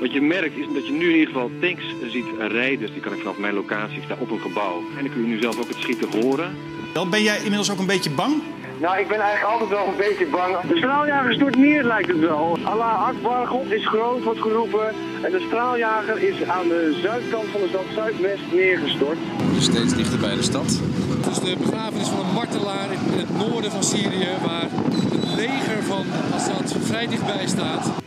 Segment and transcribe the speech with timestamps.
[0.00, 2.92] Wat je merkt is dat je nu in ieder geval tanks ziet rijden.
[2.92, 4.82] Die kan ik vanaf mijn locatie staan op een gebouw.
[4.96, 6.56] En dan kun je nu zelf ook het schieten horen.
[6.92, 8.42] Dan ben jij inmiddels ook een beetje bang?
[8.80, 10.60] Nou, ik ben eigenlijk altijd wel een beetje bang.
[10.60, 12.58] De straaljager stort neer, lijkt het wel.
[12.62, 14.88] Allah Akbar, God is groot, wordt geroepen.
[15.22, 19.18] En de straaljager is aan de zuidkant van de stad Zuidwest neergestort.
[19.58, 20.80] Steeds dichter bij de stad.
[21.16, 25.82] Het is de begrafenis van een martelaar in het noorden van Syrië, waar het leger
[25.82, 27.99] van Assad vrij dichtbij staat.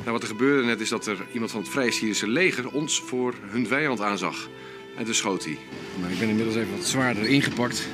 [0.00, 3.00] Nou, wat er gebeurde net is dat er iemand van het Vrije Syrische leger ons
[3.00, 4.48] voor hun vijand aanzag.
[4.96, 5.58] En toen schoot hij.
[6.00, 7.88] Maar ik ben inmiddels even wat zwaarder ingepakt.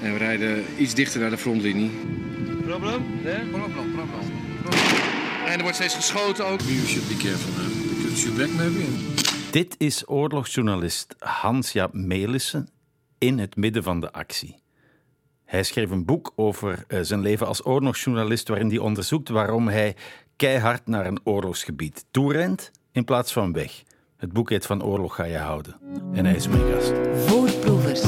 [0.00, 1.90] En we rijden iets dichter naar de frontlinie.
[2.62, 3.04] Probleem?
[3.24, 3.44] Nee?
[3.44, 4.10] Problem, problem.
[5.46, 6.60] En er wordt steeds geschoten ook.
[6.60, 7.72] You should be careful man.
[8.00, 8.84] Could shoot back maybe.
[9.50, 12.68] Dit is oorlogsjournalist Hans-Jaap Melissen
[13.18, 14.56] in het midden van de actie.
[15.44, 19.96] Hij schreef een boek over eh, zijn leven als oorlogsjournalist waarin hij onderzoekt waarom hij
[20.36, 23.82] keihard naar een oorlogsgebied toerent in plaats van weg.
[24.16, 25.76] Het boek heet Van oorlog ga je houden.
[26.12, 26.92] En hij is mijn gast.
[27.26, 28.02] Voorproevers.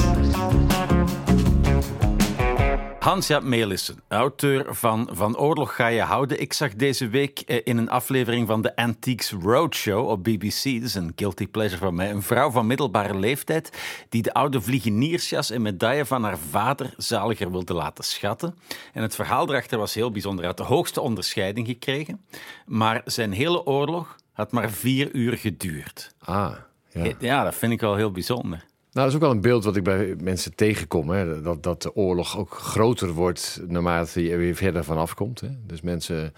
[3.09, 6.41] Hans-Jaap Melissen, auteur van Van Oorlog ga je houden.
[6.41, 10.83] Ik zag deze week eh, in een aflevering van de Antiques Roadshow op BBC, dat
[10.83, 13.79] is een guilty pleasure van mij, een vrouw van middelbare leeftijd
[14.09, 18.59] die de oude vliegeniersjas en medaille van haar vader zaliger wilde laten schatten.
[18.93, 20.45] En het verhaal erachter was heel bijzonder.
[20.45, 22.25] Hij had de hoogste onderscheiding gekregen,
[22.67, 26.15] maar zijn hele oorlog had maar vier uur geduurd.
[26.19, 26.53] Ah,
[26.89, 27.13] ja.
[27.19, 28.65] Ja, dat vind ik wel heel bijzonder.
[28.93, 31.11] Nou, dat is ook wel een beeld wat ik bij mensen tegenkom.
[31.11, 31.43] Hè?
[31.43, 35.41] Dat, dat de oorlog ook groter wordt naarmate je er weer verder vanaf komt.
[35.41, 35.49] Hè?
[35.67, 36.35] Dus mensen,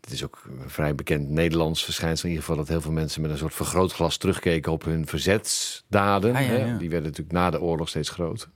[0.00, 2.60] het is ook een vrij bekend Nederlands verschijnsel in ieder geval...
[2.60, 6.34] dat heel veel mensen met een soort vergrootglas terugkeken op hun verzetsdaden.
[6.34, 6.58] Ah, ja, ja.
[6.58, 6.76] Hè?
[6.76, 8.48] Die werden natuurlijk na de oorlog steeds groter.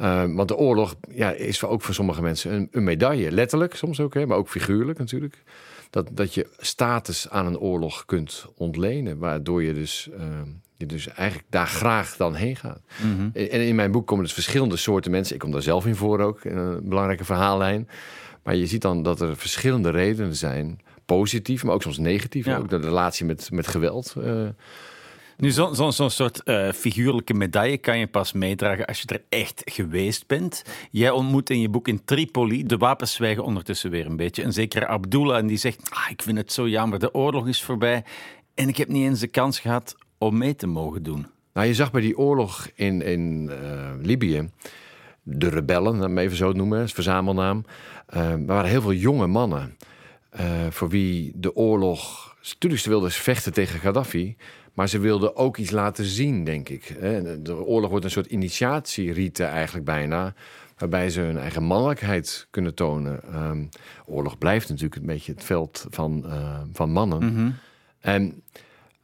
[0.00, 3.30] Uh, want de oorlog ja, is voor, ook voor sommige mensen een, een medaille.
[3.30, 4.26] Letterlijk soms ook, hè?
[4.26, 5.42] maar ook figuurlijk natuurlijk.
[5.94, 9.18] Dat, dat je status aan een oorlog kunt ontlenen.
[9.18, 10.24] Waardoor je dus, uh,
[10.76, 12.80] je dus eigenlijk daar graag dan heen gaat.
[13.02, 13.28] Mhm.
[13.32, 15.34] En in mijn boek komen dus verschillende soorten mensen.
[15.34, 17.88] Ik kom daar zelf in voor ook, in een belangrijke verhaallijn.
[18.42, 20.80] Maar je ziet dan dat er verschillende redenen zijn.
[21.04, 22.44] Positief, maar ook soms negatief.
[22.44, 22.56] Ja.
[22.56, 24.14] Ook de relatie met, met geweld.
[24.18, 24.48] Uh,
[25.36, 29.22] Nu, zo'n zo, zo soort uh, figuurlijke medaille kan je pas meedragen als je er
[29.28, 30.64] echt geweest bent.
[30.90, 34.52] Jij ontmoet in je boek in Tripoli, de wapens zwijgen ondertussen weer een beetje, een
[34.52, 38.04] zekere Abdullah en die zegt, ah, ik vind het zo jammer, de oorlog is voorbij
[38.54, 41.26] en ik heb niet eens de kans gehad om mee te mogen doen.
[41.52, 44.50] Nou, je zag bij die oorlog in, in uh, Libië,
[45.22, 47.64] de rebellen, laat me even zo noemen, is verzamelnaam.
[48.14, 49.76] Uh, er waren heel veel jonge mannen
[50.70, 54.36] voor wie de oorlog, natuurlijk ze vechten tegen Gaddafi,
[54.74, 56.96] maar ze wilden ook iets laten zien, denk ik.
[57.42, 60.34] De oorlog wordt een soort initiatierieten eigenlijk bijna.
[60.78, 63.20] Waarbij ze hun eigen mannelijkheid kunnen tonen.
[63.34, 63.68] Um,
[64.06, 67.18] oorlog blijft natuurlijk een beetje het veld van, uh, van mannen.
[67.18, 67.30] Mhm.
[67.30, 67.54] Mm -hmm.
[68.00, 68.42] En,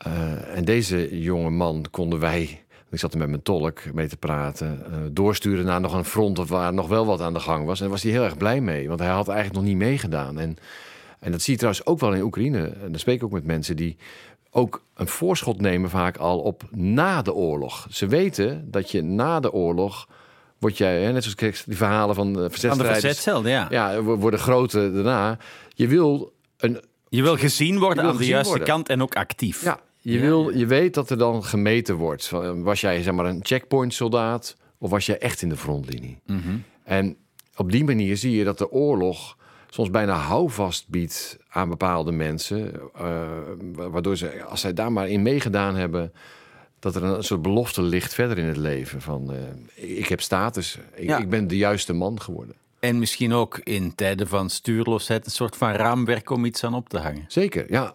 [0.06, 4.16] uh, en deze jonge man konden wij, ik zat er met mijn tolk mee te
[4.16, 7.76] praten, uh, doorsturen naar nog een front waar nog wel wat aan de gang was.
[7.76, 10.38] En daar was hij heel erg blij mee, want hij had eigenlijk nog niet meegedaan.
[10.38, 10.56] En,
[11.20, 12.58] en dat zie je trouwens ook wel in Oekraïne.
[12.58, 13.96] En dan spreek ik ook met mensen die
[14.50, 17.86] ook een voorschot nemen vaak al op na de oorlog.
[17.90, 20.08] Ze weten dat je na de oorlog
[20.58, 23.66] word jij, hè, net zoals die verhalen van de verzetstrijders, van de verzetcel, ja.
[23.70, 25.38] ja, worden groter daarna.
[25.74, 28.68] Je wil een, je wil gezien worden wil aan de juiste worden.
[28.68, 29.64] kant en ook actief.
[29.64, 30.20] Ja, je, ja.
[30.20, 32.30] Wil, je weet dat er dan gemeten wordt.
[32.54, 36.18] Was jij zeg maar een checkpoint soldaat of was jij echt in de frontlinie?
[36.26, 36.64] Mm -hmm.
[36.84, 37.16] En
[37.56, 39.36] op die manier zie je dat de oorlog
[39.70, 42.80] soms bijna houvast biedt aan bepaalde mensen.
[43.00, 43.28] Uh,
[43.72, 46.12] waardoor ze, als zij daar maar in meegedaan hebben,
[46.78, 49.00] dat er een soort belofte ligt verder in het leven.
[49.00, 51.18] Van uh, ik heb status, ik, Ja.
[51.18, 52.54] ik ben de juiste man geworden.
[52.80, 56.88] En misschien ook in tijden van stuurloosheid een soort van raamwerk om iets aan op
[56.88, 57.24] te hangen.
[57.28, 57.94] Zeker, ja.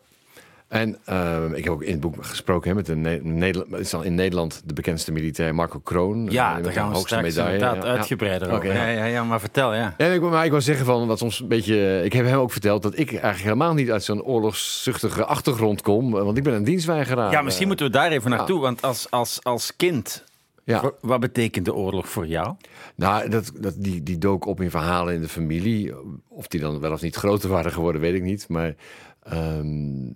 [0.75, 3.93] En uh, ik heb ook in het boek gesproken hè, met een ne Nederland, is
[3.93, 6.27] al in Nederland de bekendste militair Marco Kroon.
[6.31, 7.53] Ja, uh, daar gaan we hoogste straks medaille.
[7.53, 7.95] inderdaad Ja, ja.
[7.97, 8.73] uitgebreider Oké, over.
[8.73, 8.85] ja.
[8.87, 9.93] Ja, ja, ja, maar vertel, ja.
[9.97, 12.01] Ja, ik, maar ik wil zeggen van wat soms een beetje.
[12.03, 16.11] Ik heb hem ook verteld dat ik eigenlijk helemaal niet uit zo'n oorlogszuchtige achtergrond kom,
[16.11, 17.31] want ik ben een dienstweigeraar.
[17.31, 20.23] Ja, misschien Eh, moeten we daar even naartoe, want als, als, als kind,
[20.63, 20.81] Ja.
[20.81, 22.55] wa- wat betekent de oorlog voor jou?
[22.95, 25.93] Nou, dat, dat, die, die dook op in verhalen in de familie.
[26.29, 28.45] Of die dan wel of niet groter waren geworden, weet ik niet.
[28.49, 28.75] Maar
[29.23, 30.07] ehm,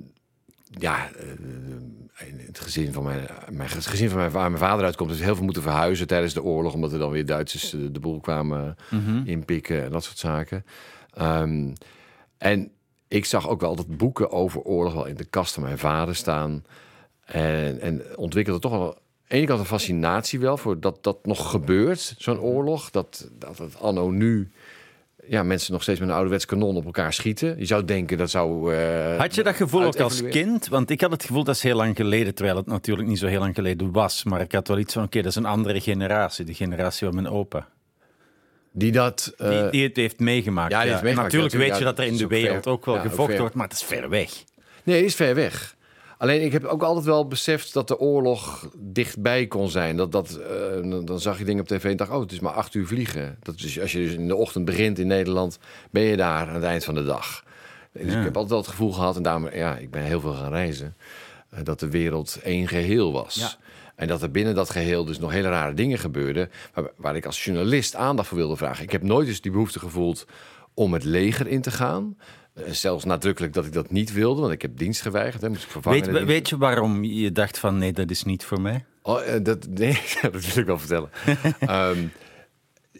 [0.69, 4.86] ja, eh, in het gezin van mijn, mijn het gezin van mijn, waar mijn vader
[4.86, 7.80] uitkomt, is heel veel moeten verhuizen tijdens de oorlog, omdat er dan weer Duitsers eh,
[7.92, 8.75] de boel kwamen
[9.25, 10.66] inpikken en dat soort zaken.
[11.13, 11.74] Ehm,
[12.38, 12.71] en
[13.07, 16.16] ik zag ook wel dat boeken over oorlog wel in de kast van mijn vader
[16.16, 16.63] staan.
[17.25, 21.25] En, en ontwikkelde toch wel aan de ene kant een fascinatie wel voor dat dat
[21.25, 22.89] nog gebeurt, zo'n oorlog.
[22.89, 24.51] Dat, dat het anno nu
[25.30, 27.56] ja, mensen nog steeds met een ouderwets kanon op elkaar schieten.
[27.58, 28.76] Je zou denken dat zou.
[28.76, 30.68] eh, Had je dat gevoel ook als kind?
[30.68, 33.28] Want ik had het gevoel dat is heel lang geleden, terwijl het natuurlijk niet zo
[33.28, 34.24] heel lang geleden was.
[34.24, 36.46] Maar ik had wel iets van, oké, dat is een andere generatie.
[36.46, 37.68] De generatie van mijn opa.
[38.72, 39.34] Die dat.
[39.38, 40.72] eh, Die, die het heeft meegemaakt.
[40.72, 42.72] ja, heeft meegemaakt, Natuurlijk weet je dat er in de wereld ver.
[42.72, 44.30] ook wel Ja, gevochten wordt, maar het is ver weg.
[44.84, 45.76] Nee, die is ver weg.
[46.19, 49.95] Alleen ik heb ook altijd wel beseft dat de oorlog dichtbij kon zijn.
[49.98, 52.54] Dat, dat, eh, dan- zag je dingen op tv en dacht, oh, het is maar
[52.54, 53.38] acht uur vliegen.
[53.42, 55.60] Dat is, als je dus in de ochtend begint in Nederland,
[55.92, 57.44] ben je daar aan het eind van de dag.
[57.94, 58.18] Dus Ja.
[58.18, 60.51] ik heb altijd wel het gevoel gehad, en daarom, ja, ik ben heel veel gaan
[60.51, 60.95] reizen,
[61.50, 63.36] eh, dat de wereld één geheel was.
[63.36, 63.51] Ja.
[63.95, 67.25] En dat er binnen dat geheel dus nog hele rare dingen gebeurden, waar, waar ik
[67.25, 68.83] als journalist aandacht voor wilde vragen.
[68.83, 70.25] Ik heb nooit eens die behoefte gevoeld
[70.74, 72.18] om het leger in te gaan.
[72.66, 75.42] Eh, Zelfs nadrukkelijk dat ik dat niet wilde, want ik heb dienst geweigerd.
[75.42, 76.00] Hè, moest ik vervangen.
[76.00, 76.28] Weet, dienst.
[76.28, 78.86] weet je waarom je dacht van, nee, dat is niet voor mij?
[79.02, 81.10] Oh, eh, dat, nee, dat wil ik wel vertellen.
[81.60, 81.98] Ehm,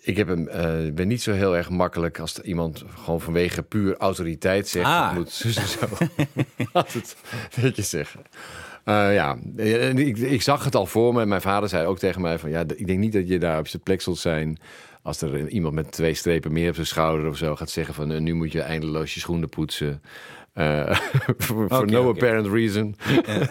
[0.02, 3.98] ik heb hem, eh, ben niet zo heel erg makkelijk als iemand gewoon vanwege puur
[3.98, 4.86] autoriteit zegt.
[4.86, 5.14] Ah.
[5.14, 5.88] Moet en zo.
[6.74, 7.16] Laat het
[7.62, 8.22] netjes zeggen.
[8.86, 11.26] Ja, ik, ik zag het al voor me.
[11.26, 12.50] Mijn vader zei ook tegen mij van...
[12.50, 14.60] ja, ik denk niet dat je daar op zijn plek zult zijn...
[15.02, 18.12] als er iemand met twee strepen meer op zijn schouder of zo gaat zeggen van...
[18.12, 20.02] eh, nu moet je eindeloos je schoenen poetsen.
[20.54, 20.96] Eh,
[21.38, 22.96] for no apparent reason.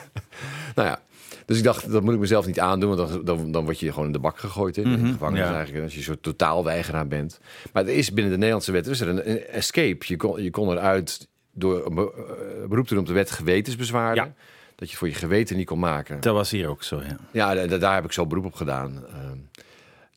[0.77, 1.03] nou ja,
[1.47, 2.97] dus ik dacht, dat moet ik mezelf niet aandoen...
[2.97, 5.47] want dan, dan, dan word je gewoon in de bak gegooid hè, in de gevangenis
[5.47, 5.55] ja.
[5.55, 5.85] eigenlijk...
[5.85, 7.41] als je een soort totaalweigeraar bent.
[7.73, 10.05] Maar er is binnen de Nederlandse wet er is er een, een escape.
[10.07, 14.25] Je kon, je kon eruit door een eh, beroep te doen op de wet gewetensbezwaarden...
[14.25, 14.35] Ja.
[14.75, 16.21] Dat je voor je geweten niet kon maken.
[16.21, 17.17] Dat was hier ook zo, ja.
[17.31, 19.05] Ja, da- da- daar heb ik zo beroep op gedaan.
[19.07, 19.39] Ehm,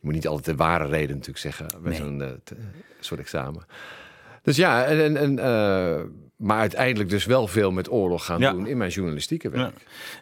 [0.02, 1.96] je moet niet altijd de ware reden natuurlijk zeggen bij Nee.
[2.00, 2.52] zo'n eh, t-
[3.00, 3.66] soort examen.
[4.42, 6.02] Dus ja, en, en, en, eh,
[6.36, 8.52] maar uiteindelijk dus wel veel met oorlog gaan Ja.
[8.52, 9.74] doen in mijn journalistieke werk.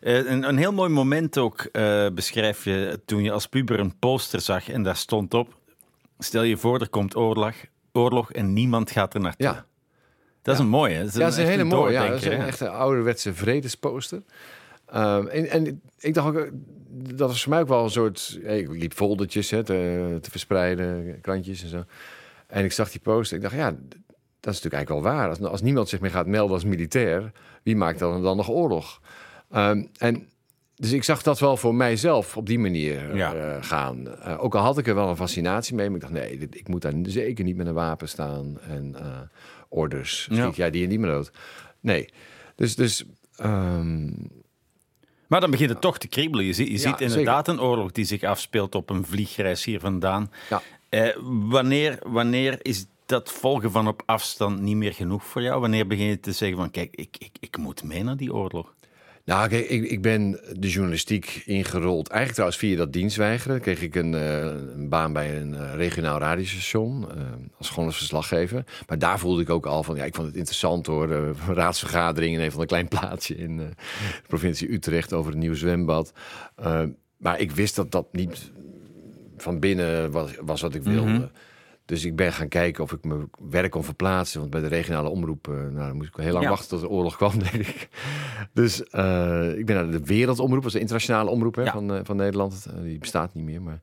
[0.02, 0.08] Ja.
[0.08, 4.00] Eh, een, een heel mooi moment ook eh, beschrijf je toen je als puber een
[4.00, 5.58] poster zag en daar stond op:
[6.20, 7.54] Stel je voor, er komt oorlog,
[7.92, 9.46] oorlog en niemand gaat er naartoe.
[9.48, 9.66] Ja,
[10.42, 10.98] Dat is een mooie.
[10.98, 11.92] Dat is ja dat is een hele mooie.
[11.94, 14.22] Ja, dat is een echte ouderwetse vredesposter.
[14.86, 16.52] Ehm, en, en ik dacht ook, eh,
[17.02, 18.40] dat was voor mij ook wel een soort...
[18.44, 21.84] hey, Ik liep foldertjes hè, te, te verspreiden, krantjes en zo.
[22.48, 23.38] En ik zag die poster.
[23.38, 23.70] Ik dacht, ja,
[24.40, 25.30] dat is natuurlijk eigenlijk wel waar.
[25.30, 27.32] Als, als niemand zich meer gaat melden als militair,
[27.64, 29.02] wie maakt dan, dan nog oorlog?
[29.52, 30.28] Ehm, en
[30.76, 33.34] dus ik zag dat wel voor mijzelf op die manier Ja.
[33.34, 34.08] eh, gaan.
[34.20, 36.56] Eh, ook al had ik er wel een fascinatie mee, maar ik dacht, nee, dit-
[36.56, 38.60] ik moet daar zeker niet met een wapen staan.
[38.70, 39.06] En eh,
[39.70, 40.44] orders, Ja.
[40.44, 41.32] schiet jij die en die maar dood.
[41.80, 42.10] Nee,
[42.56, 42.76] dus...
[42.76, 43.06] dus
[43.36, 44.08] ehm,
[45.30, 46.46] Maar dan begint het toch te kriebelen.
[46.46, 47.06] Je, ziet- je Ja, ziet zeker.
[47.08, 50.32] inderdaad een oorlog die zich afspeelt op een vliegreis hier vandaan.
[50.50, 50.62] Ja.
[50.90, 55.62] Eh, wanneer, wanneer is dat volgen van op afstand niet meer genoeg voor jou?
[55.62, 58.74] Wanneer begin je te zeggen van kijk, ik, ik, ik moet mee naar die oorlog?
[59.30, 62.08] Nou, ik, ik ben de journalistiek ingerold.
[62.08, 64.46] Eigenlijk trouwens via dat dienstweigeren kreeg ik een, eh,
[64.76, 67.22] een baan bij een eh, regionaal radiostation eh,
[67.58, 68.64] als gewoon als verslaggever.
[68.88, 71.12] Maar daar voelde ik ook al van, ja, ik vond het interessant hoor.
[71.20, 73.70] Een raadsvergadering in een van een klein plaatsje in de
[74.28, 76.14] provincie Utrecht over het nieuwe zwembad.
[77.18, 78.52] Maar ik wist dat dat niet
[79.38, 81.32] van binnen was, was wat ik wilde.
[81.90, 84.40] Dus ik ben gaan kijken of ik mijn werk kon verplaatsen.
[84.40, 86.50] Want bij de regionale omroep, eh, nou, dan moest ik heel lang Ja.
[86.50, 87.88] wachten tot de oorlog kwam, denk ik.
[88.54, 91.72] Dus eh, ik ben naar de Wereldomroep, dat is de internationale omroep hè, Ja.
[91.72, 92.66] van, eh, van Nederland.
[92.82, 93.80] Die bestaat niet meer, maar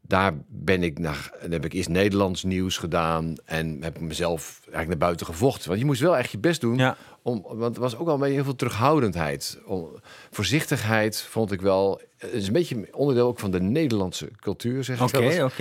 [0.00, 4.88] daar ben ik naar, heb ik eerst Nederlands nieuws gedaan en heb ik mezelf eigenlijk
[4.88, 5.68] naar buiten gevochten.
[5.68, 6.96] Want je moest wel echt je best doen, Ja.
[7.22, 9.60] om, want er was ook al een beetje heel veel terughoudendheid.
[9.66, 9.88] Om,
[10.30, 14.96] voorzichtigheid vond ik wel, het is een beetje onderdeel ook van de Nederlandse cultuur, zeg
[14.96, 15.52] ik Oké, eens.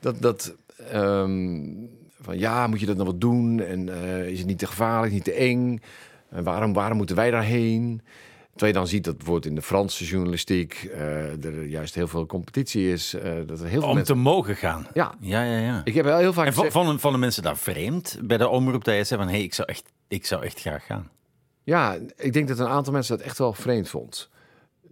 [0.00, 0.54] Dat, dat
[0.90, 1.64] ehm,
[2.20, 3.60] van ja, moet je dat nou wat doen?
[3.60, 5.80] En eh, is het niet te gevaarlijk, niet te eng?
[6.30, 8.02] En waarom, waarom moeten wij daarheen?
[8.50, 12.26] Terwijl je dan ziet dat bijvoorbeeld in de Franse journalistiek eh, er juist heel veel
[12.26, 13.14] competitie is.
[13.14, 14.14] eh, dat er heel veel Om mensen...
[14.14, 14.86] te mogen gaan.
[14.94, 15.80] Ja, Ja, ja, ja.
[15.84, 16.72] ik heb wel heel vaak En gezegd...
[16.72, 19.54] vonden, vonden mensen dat vreemd bij de omroep dat je zei van hé, hey, ik,
[19.54, 21.10] zou echt, ik zou echt graag gaan?
[21.62, 24.30] Ja, ik denk dat een aantal mensen dat echt wel vreemd vond.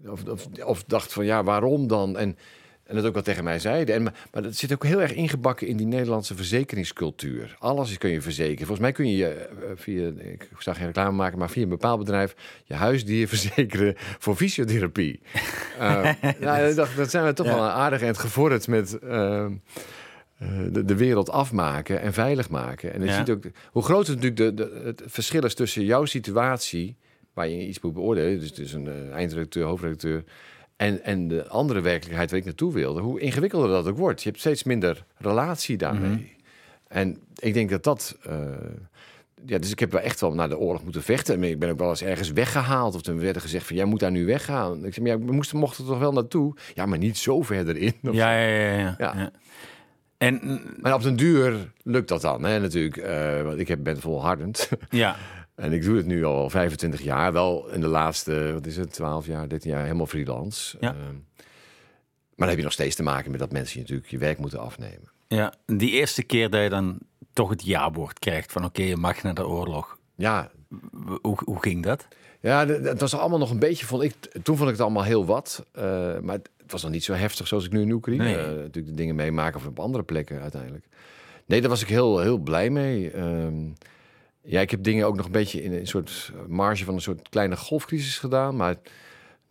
[0.06, 2.16] Of, of, of dacht van ja, waarom dan?
[2.16, 2.38] En,
[2.86, 3.94] en dat ook wel tegen mij zeiden.
[3.94, 7.56] En, maar, dat zit ook heel erg ingebakken in die Nederlandse verzekeringscultuur.
[7.58, 8.56] Alles kun je verzekeren.
[8.66, 11.98] Volgens mij kun je eh, via, ik zag geen reclame maken, maar via een bepaald
[11.98, 15.20] bedrijf je huisdier verzekeren voor fysiotherapie.
[15.78, 17.54] Eh, nou, ik dacht, dat zijn we toch Ja.
[17.54, 18.98] wel aardig en gevorderd met.
[18.98, 19.52] ehm,
[20.38, 22.92] eh, de, de wereld afmaken en veilig maken.
[22.92, 23.16] En je Ja.
[23.16, 26.96] ziet ook hoe groot het natuurlijk de, de, het verschil is tussen jouw situatie,
[27.34, 30.24] waar je iets moet beoordelen, dus, dus een eindredacteur, hoofdredacteur,
[30.76, 34.22] en, en de andere werkelijkheid waar ik naartoe wilde, hoe ingewikkelder dat ook wordt.
[34.22, 36.10] Je hebt steeds minder relatie daarmee.
[36.10, 36.20] Mhm.
[36.88, 38.16] En ik denk dat dat.
[38.22, 38.34] eh,
[39.46, 41.42] ja, dus ik heb wel echt wel naar de oorlog moeten vechten.
[41.42, 42.94] Ik ben ook wel eens ergens weggehaald.
[42.94, 44.84] Of er werd gezegd van, jij moet daar nu weggaan.
[44.84, 46.54] Ik zei, maar ja, we moesten, mochten er toch wel naartoe?
[46.74, 47.92] Ja, maar niet zo verder in.
[48.00, 48.46] Ja, ja.
[48.78, 49.12] ja, Ja.
[49.16, 49.30] ja.
[50.18, 52.96] En Maar op den duur lukt dat dan, hè, natuurlijk.
[52.96, 54.68] Eh, want ik heb, ben volhardend.
[54.90, 55.16] ja,
[55.56, 57.32] en ik doe het nu al 25 jaar.
[57.32, 60.76] Wel in de laatste, wat is het, 12 jaar, 13 jaar, helemaal freelance.
[60.80, 60.90] Ja.
[60.90, 64.18] Eh, maar dan heb je nog steeds te maken met dat mensen je natuurlijk je
[64.18, 65.10] werk moeten afnemen.
[65.28, 66.98] ja, die eerste keer dat je dan
[67.32, 69.98] toch het ja-woord krijgt van oké, je mag naar de oorlog.
[70.14, 70.50] Ja,
[71.22, 72.08] Hoe, hoe ging dat?
[72.40, 75.02] Ja, d- het was allemaal nog een beetje, vond ik, toen vond ik het allemaal
[75.04, 75.66] heel wat.
[75.72, 75.82] eh,
[76.18, 78.36] maar het was nog niet zo heftig zoals ik nu in Oekraïne Nee.
[78.36, 80.84] eh, natuurlijk de dingen meemaken of op andere plekken uiteindelijk.
[81.46, 83.10] Nee, daar was ik heel, heel blij mee.
[83.10, 83.54] Ehm,
[84.46, 87.28] ja, ik heb dingen ook nog een beetje in een soort marge van een soort
[87.28, 88.56] kleine golfcrisis gedaan.
[88.56, 88.74] Maar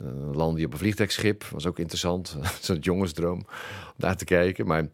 [0.04, 2.38] uh, landde je op een vliegtuigschip, was ook interessant.
[2.62, 4.68] Zo'n jongensdroom om daar te kijken.
[4.68, 4.88] Maar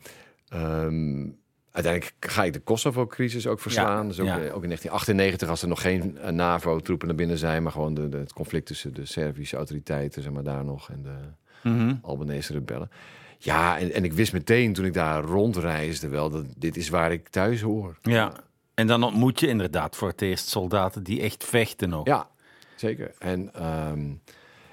[0.50, 1.28] ehm,
[1.72, 4.02] uiteindelijk ga ik de Kosovo-crisis ook verslaan.
[4.02, 4.34] Ja, dus ook, ja.
[4.36, 7.94] eh, ook in 1998, als er nog geen eh, NAVO-troepen naar binnen zijn, maar gewoon
[7.94, 11.16] de, de- het conflict tussen de Servische autoriteiten, zeg maar daar nog, en de
[11.70, 11.94] Mhm.
[12.02, 12.90] Albanese rebellen.
[13.38, 17.12] Ja, en, en ik wist meteen toen ik daar rondreisde wel dat dit is waar
[17.12, 17.98] ik thuis hoor.
[18.02, 18.34] Ja.
[18.82, 22.08] En dan ontmoet je inderdaad voor het eerst soldaten die echt vechten ook.
[22.08, 22.30] Ja,
[22.76, 23.12] zeker.
[23.20, 24.08] En, ehm,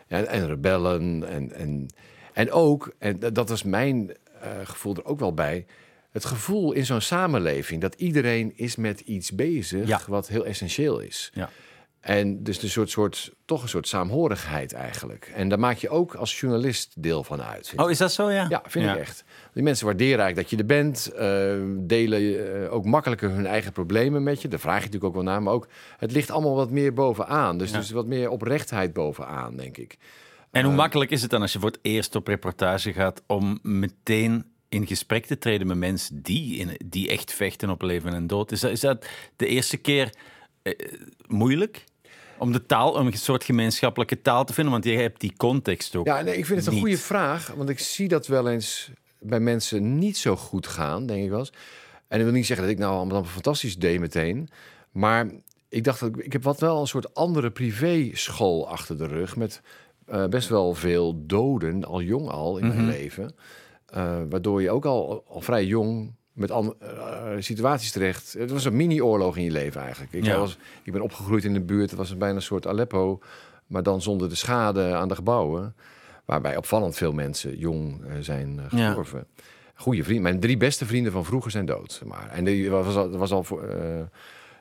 [0.07, 1.29] ja, en rebellen.
[1.29, 1.87] En, en,
[2.33, 5.67] en ook, en dat- was mijn eh, gevoel er ook wel bij.
[6.11, 10.01] Het gevoel in zo'n samenleving dat iedereen is met iets bezig Ja.
[10.07, 11.31] wat heel essentieel is.
[11.35, 11.51] Ja.
[12.01, 15.33] En dus een soort, soort, toch een soort saamhorigheid eigenlijk.
[15.35, 17.73] En daar maak je ook als journalist deel van uit.
[17.77, 18.47] Oh, is dat zo, ja?
[18.49, 19.25] ja, vind ik echt.
[19.53, 21.07] Die mensen waarderen eigenlijk dat je er bent.
[21.13, 24.49] eh, delen eh, ook makkelijker hun eigen problemen met je.
[24.49, 25.43] Daar vraag je natuurlijk ook wel naar.
[25.43, 27.59] Maar ook, het ligt allemaal wat meer bovenaan.
[27.59, 27.77] Dus, Ja.
[27.79, 29.97] dus wat meer oprechtheid bovenaan, denk ik.
[30.51, 33.59] En hoe makkelijk is het dan als je voor het eerst op reportage gaat om
[33.63, 38.27] meteen in gesprek te treden met mensen die, in, die echt vechten op leven en
[38.27, 38.53] dood?
[38.53, 40.11] Is dat, is dat de eerste keer eh,
[41.27, 41.85] moeilijk?
[42.39, 45.97] Om de taal, om een soort gemeenschappelijke taal te vinden, want je hebt die context
[45.97, 46.07] ook.
[46.07, 47.53] Ja, nee, ik vind het een goede vraag.
[47.57, 51.39] Want ik zie dat wel eens bij mensen niet zo goed gaan, denk ik wel
[51.39, 51.53] eens.
[52.09, 54.49] En dat wil niet zeggen dat ik nou allemaal fantastisch deed meteen.
[54.91, 55.31] Maar
[55.69, 59.37] ik dacht, dat ik, ik heb wat wel een soort andere privéschool achter de rug.
[59.37, 59.63] Met
[60.07, 63.35] eh, best wel veel doden, al jong al in mijn leven.
[63.87, 68.33] Eh, waardoor je ook al, al vrij jong met an- eh, situaties terecht.
[68.39, 70.13] Het was een mini-oorlog in je leven eigenlijk.
[70.13, 70.39] Ik, Ja.
[70.39, 71.91] was, ik ben opgegroeid in de buurt.
[71.91, 73.21] Het was bijna een soort Aleppo,
[73.67, 75.75] maar dan zonder de schade aan de gebouwen.
[76.25, 78.87] Waarbij opvallend veel mensen jong eh, zijn eh, Ja.
[78.87, 79.27] gestorven.
[79.75, 80.23] Goeie vrienden.
[80.23, 82.03] Mijn drie beste vrienden van vroeger zijn dood.
[82.07, 82.29] Maar.
[82.31, 84.01] En die was al, was al voor, eh,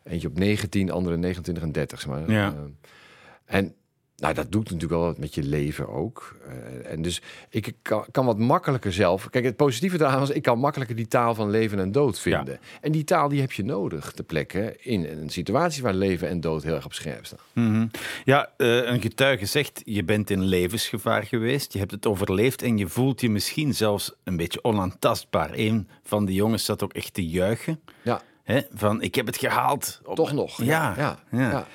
[0.03, 1.99] eentje op 19, andere 29 en 30.
[2.01, 2.31] zeg Maar.
[2.31, 2.47] Ja.
[2.47, 3.75] Eh, en
[4.17, 6.35] nou, dat doet natuurlijk wel wat met je leven ook.
[6.47, 9.29] Eh, en dus ik kan, kan wat makkelijker zelf.
[9.29, 12.59] Kijk, het positieve daaraan was, ik kan makkelijker die taal van leven en dood vinden.
[12.81, 16.39] En die taal die heb je nodig te plekken in een situatie waar leven en
[16.41, 17.39] dood heel erg op scherp staan.
[17.53, 17.87] Mhm.
[18.25, 22.77] Ja, eh, een getuige zegt, je bent in levensgevaar geweest, je hebt het overleefd en
[22.77, 25.49] je voelt je misschien zelfs een beetje onaantastbaar.
[25.53, 27.79] Een van de jongens zat ook echt te juichen.
[28.01, 28.61] Ja, Hè?
[28.73, 30.01] Van, ik heb het gehaald.
[30.05, 30.63] Op- toch nog.
[30.63, 31.49] Ja, ja, ja.
[31.51, 31.67] ja.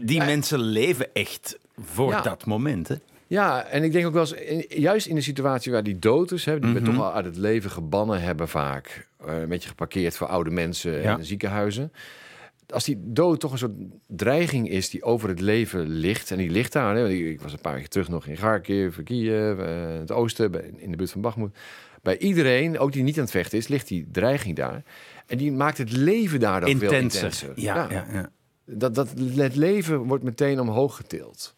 [0.00, 2.20] Die mensen leven echt voor Ja.
[2.20, 2.88] dat moment.
[2.88, 2.94] Hè?
[3.26, 6.30] Ja, en ik denk ook wel eens, in- juist in de situatie waar die dood
[6.32, 6.92] is, hè, die we Mhm.
[6.92, 11.02] toch al uit het leven gebannen hebben vaak, eh, een beetje geparkeerd voor oude mensen
[11.02, 11.18] Ja.
[11.18, 11.92] en ziekenhuizen.
[12.68, 13.72] Als die dood toch een soort
[14.06, 16.96] dreiging is die over het leven ligt, en die ligt daar.
[16.96, 20.70] Hè, ik was een paar keer terug nog in Kharkiv, Kiev, eh, het oosten, bij-
[20.76, 21.56] in de buurt van Bakhmut.
[22.02, 24.82] Bij iedereen, ook die niet aan het vechten is, ligt die dreiging daar.
[25.26, 27.22] En die maakt het leven daar dan veel Intenser.
[27.22, 27.52] intenser.
[27.54, 28.06] Ja, ja.
[28.12, 28.30] Ja,
[28.66, 31.54] Dat, dat, het leven wordt meteen omhoog getild.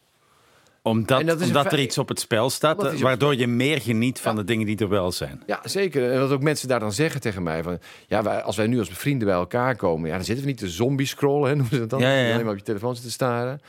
[0.83, 4.45] Omdat, dat omdat er iets op het spel staat, waardoor je meer geniet van de
[4.45, 5.43] dingen die er wel zijn.
[5.47, 6.13] Ja, zeker.
[6.13, 7.79] En dat ook mensen daar dan zeggen tegen mij van...
[8.07, 10.09] Ja, wij, als wij nu als vrienden bij elkaar komen...
[10.09, 12.01] Ja, dan zitten we niet te zombie scrollen, hè, noemen ze dat dan.
[12.01, 12.33] Ja, ja, ja.
[12.33, 13.61] Alleen maar op je telefoon zitten staren.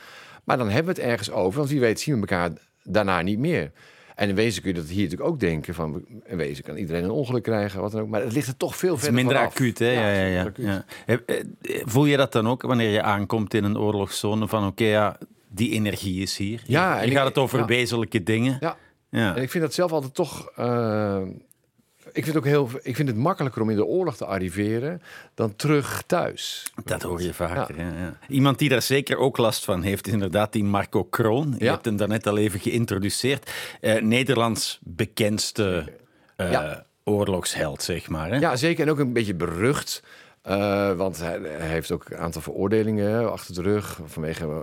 [0.44, 1.58] Maar dan hebben we het ergens over.
[1.58, 2.50] Want wie weet zien we elkaar
[2.82, 3.70] daarna niet meer.
[4.18, 5.74] En in wezen kun je dat hier natuurlijk ook denken.
[5.74, 8.08] Van, in wezen kan iedereen een ongeluk krijgen, wat dan ook.
[8.08, 9.50] Maar het ligt er toch veel verder minder vanaf.
[9.50, 9.90] acuut, hè?
[9.90, 10.66] Ja, ja, ja, acuut.
[10.66, 10.84] ja.
[11.06, 11.16] Eh,
[11.84, 14.48] Voel je dat dan ook wanneer je aankomt in een oorlogszone?
[14.48, 16.62] Van oké, ja, die energie is hier.
[16.66, 18.56] Ja, en ik- gaat het over wezenlijke dingen.
[18.60, 18.76] Ja.
[19.10, 19.36] Ja.
[19.36, 20.50] En ik vind dat zelf altijd toch...
[20.56, 21.22] eh,
[22.12, 25.02] ik vind, het ook heel, ik vind het makkelijker om in de oorlog te arriveren...
[25.34, 26.72] dan terug thuis.
[26.84, 27.78] Dat hoor je vaker.
[27.78, 27.84] Ja.
[27.84, 31.54] Ja, Iemand die daar zeker ook last van heeft, is inderdaad die Marco Kroon.
[31.58, 33.50] Je hebt hem daarnet al even geïntroduceerd.
[33.80, 35.92] Eh, Nederlands bekendste
[36.36, 36.72] eh,
[37.04, 38.30] oorlogsheld, zeg maar.
[38.30, 38.36] Hè?
[38.36, 38.86] Ja, zeker.
[38.86, 40.02] En ook een beetje berucht.
[40.48, 44.00] Eh, want hij, hij heeft ook een aantal veroordelingen achter de rug.
[44.04, 44.56] Vanwege, eh,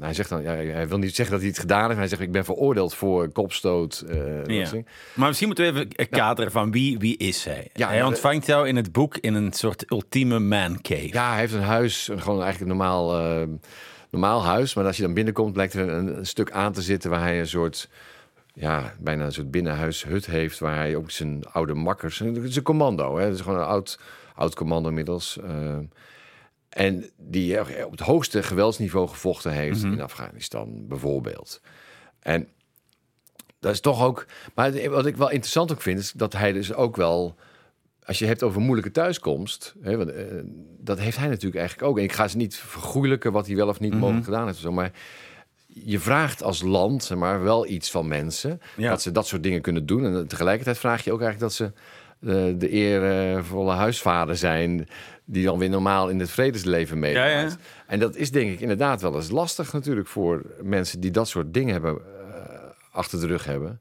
[0.00, 1.98] hij zegt dan, ja, hij wil niet zeggen dat hij het gedaan heeft.
[1.98, 4.04] Hij zegt, ik ben veroordeeld voor kopstoot.
[4.08, 4.70] eh, Ja.
[5.14, 7.70] Maar misschien moeten we even een kader van wie, wie is hij?
[7.72, 11.08] Ja, hij ontvangt jou in het boek in een soort ultieme man cave.
[11.12, 13.12] Ja, hij heeft een huis, een, gewoon eigenlijk een normaal,
[14.10, 14.74] normaal huis.
[14.74, 17.40] Maar als je dan binnenkomt, blijkt er een, een stuk aan te zitten waar hij
[17.40, 17.88] een soort
[18.54, 20.58] ja, bijna een soort binnenhuishut heeft...
[20.58, 22.18] waar hij ook zijn oude makkers...
[22.18, 23.24] Het is een commando, hè?
[23.24, 23.98] Het is gewoon een oud,
[24.38, 25.38] oud commando inmiddels...
[25.38, 25.78] eh,
[26.68, 31.60] en die op het hoogste geweldsniveau gevochten heeft in Afghanistan, bijvoorbeeld.
[32.20, 32.48] En
[33.60, 34.26] dat is toch ook.
[34.54, 37.36] Maar wat ik wel interessant ook vind, is dat hij dus ook wel.
[38.04, 40.24] Als je hebt over moeilijke thuiskomst, hè, want, eh,
[40.78, 41.98] dat heeft hij natuurlijk eigenlijk ook.
[41.98, 44.58] En ik ga ze niet vergoeilijken wat hij wel of niet mogelijk gedaan heeft.
[44.58, 44.92] Zo, maar
[45.66, 48.60] je vraagt als land zeg maar, wel iets van mensen.
[48.76, 48.90] Ja.
[48.90, 50.04] Dat ze dat soort dingen kunnen doen.
[50.04, 51.72] En tegelijkertijd vraag je ook eigenlijk dat ze
[52.20, 54.88] eh, de eervolle huisvader zijn.
[55.24, 57.30] Die dan weer normaal in het vredesleven meegaat.
[57.30, 57.56] Ja, ja.
[57.86, 61.54] En dat is denk ik inderdaad wel eens lastig natuurlijk voor mensen die dat soort
[61.54, 62.40] dingen hebben eh,
[62.90, 63.80] achter de rug hebben.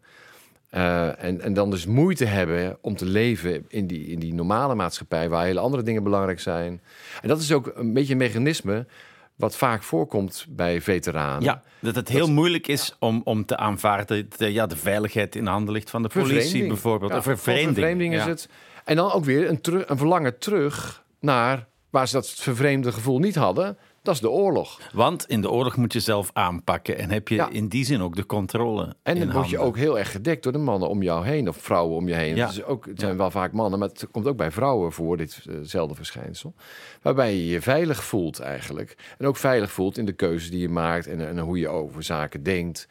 [0.70, 4.76] Eh, en, en dan dus moeite hebben om te leven in die, in die normale
[4.76, 6.82] maatschappij waar hele andere dingen belangrijk zijn.
[7.22, 8.86] En dat is ook een beetje een mechanisme
[9.38, 11.44] wat vaak voorkomt bij veteranen.
[11.44, 15.46] Ja, dat het heel moeilijk is om, om te aanvaarden dat ja, de veiligheid in
[15.46, 17.12] handen ligt van de politie bijvoorbeeld.
[17.12, 17.74] Ja, Een vervreemding.
[17.76, 18.28] vervreemding is Ja.
[18.30, 18.50] het.
[18.86, 23.36] En dan ook weer een, een verlangen terug naar waar ze dat vervreemde gevoel niet
[23.36, 23.78] hadden.
[24.08, 24.80] Dat is de oorlog.
[24.94, 27.50] Want in de oorlog moet je zelf aanpakken en heb je Ja.
[27.50, 28.96] in die zin ook de controle.
[29.04, 31.58] En dan word je ook heel erg gedekt door de mannen om jou heen of
[31.58, 32.36] vrouwen om je heen.
[32.36, 32.46] Ja.
[32.46, 35.18] Het, is ook, het zijn wel vaak mannen, maar het komt ook bij vrouwen voor,
[35.18, 36.54] ditzelfde verschijnsel.
[37.02, 38.96] Waarbij je je veilig voelt eigenlijk.
[39.18, 42.04] En ook veilig voelt in de keuzes die je maakt en, en hoe je over
[42.04, 42.88] zaken denkt.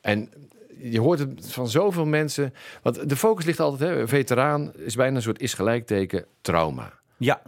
[0.00, 0.32] En
[0.78, 2.54] je hoort het van zoveel mensen.
[2.82, 6.92] Want de focus ligt altijd, hè, veteraan is bijna een soort is gelijkteken trauma.
[7.16, 7.42] Ja,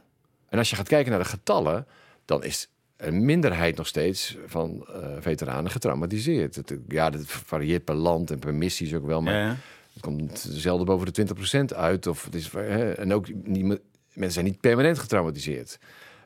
[0.48, 1.86] En als je gaat kijken naar de getallen,
[2.24, 6.54] dan is een minderheid nog steeds van eh, veteranen getraumatiseerd.
[6.54, 9.56] Het, ja, dat varieert per land en per missies ook wel, maar ja, ja.
[9.92, 11.26] het komt zelden boven de
[11.72, 12.06] 20% uit.
[12.06, 13.64] Of het is, hè, en ook niet,
[14.12, 15.78] mensen zijn niet permanent getraumatiseerd.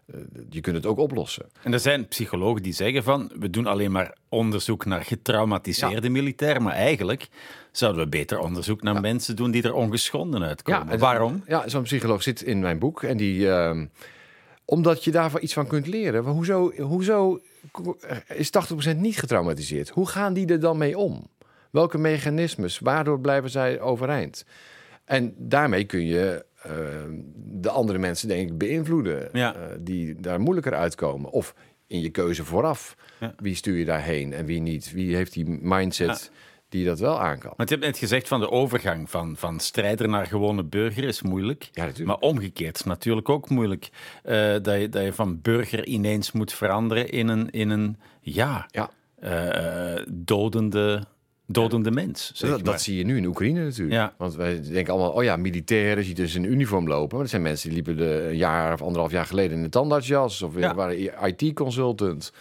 [0.07, 1.47] Eh, je kunt het ook oplossen.
[1.62, 6.62] En er zijn psychologen die zeggen van, we doen alleen maar onderzoek naar getraumatiseerde militairen,
[6.62, 7.29] maar eigenlijk
[7.73, 10.88] zouden we beter onderzoek naar mensen doen die er ongeschonden uitkomen.
[10.88, 11.43] en- Waarom?
[11.47, 13.50] Ja, zo'n psycholoog zit in mijn boek en die...
[13.50, 13.87] ehm,
[14.64, 16.25] omdat je daarvan iets van kunt leren.
[16.25, 17.40] Maar hoezo, hoezo
[18.28, 18.50] is
[18.92, 19.88] 80% niet getraumatiseerd?
[19.88, 21.31] Hoe gaan die er dan mee om?
[21.71, 22.78] Welke mechanismes?
[22.78, 24.45] Waardoor blijven zij overeind?
[25.04, 29.28] En daarmee kun je ehm, de andere mensen, denk ik, beïnvloeden.
[29.32, 29.54] Ja.
[29.54, 31.30] eh, die daar moeilijker uitkomen.
[31.30, 31.54] Of
[31.87, 32.97] in je keuze vooraf.
[33.21, 33.34] Ja.
[33.37, 34.93] Wie stuur je daarheen en wie niet?
[34.93, 36.30] Wie heeft die mindset
[36.73, 37.52] die dat wel aan kan?
[37.56, 41.23] Want je hebt net gezegd van de overgang van, van strijder naar gewone burger is
[41.23, 41.69] moeilijk.
[41.73, 42.21] Ja, natuurlijk.
[42.21, 43.89] Maar omgekeerd is natuurlijk ook moeilijk.
[44.23, 48.67] Eh, dat, je, dat je van burger ineens moet veranderen in een, in een ja,
[48.71, 48.91] Ja.
[49.21, 51.02] eh, dodende,
[51.47, 52.30] dodende mens.
[52.35, 52.73] Zeg Dat, maar.
[52.73, 53.93] dat zie je nu in Oekraïne natuurlijk.
[53.97, 54.15] Ja.
[54.19, 57.11] Want wij denken allemaal, oh ja, militairen, ziet dus in uniform lopen.
[57.11, 59.71] Maar dat zijn mensen die liepen de, een jaar of anderhalf jaar geleden in een
[59.71, 60.43] tandartsjas.
[60.43, 60.75] Of Ja.
[60.75, 62.32] waren IT-consultant.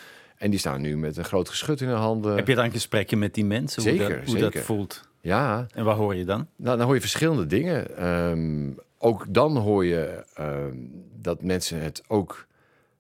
[0.42, 2.36] En die staan nu met een groot geschut in hun handen.
[2.36, 3.84] Heb je dan gesprekken met die mensen?
[3.84, 5.10] hoe, Zeker, dat, hoe dat voelt?
[5.20, 6.48] Ja, En wat hoor je dan?
[6.56, 7.98] nou, dan hoor je verschillende dingen.
[7.98, 10.76] Ehm, ook dan hoor je ehm,
[11.22, 12.46] dat mensen het ook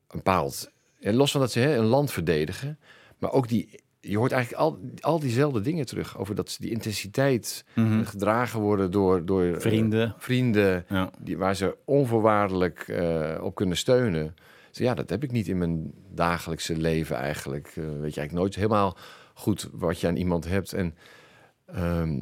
[0.08, 0.72] een bepaald...
[1.00, 2.80] En los van dat ze hè, een land verdedigen,
[3.18, 3.80] maar ook die...
[4.00, 6.18] Je hoort eigenlijk al, al diezelfde dingen terug.
[6.18, 10.16] Over dat ze die intensiteit eh, gedragen worden door, door eh, Vrienden.
[10.18, 11.10] vrienden Ja.
[11.20, 14.36] die, waar ze onvoorwaardelijk eh, op kunnen steunen.
[14.72, 17.68] Ja, dat heb ik niet in mijn dagelijkse leven eigenlijk.
[17.68, 18.98] Eh, weet je eigenlijk nooit helemaal
[19.34, 20.74] goed wat je aan iemand hebt.
[20.74, 20.96] En
[21.66, 22.20] ehm,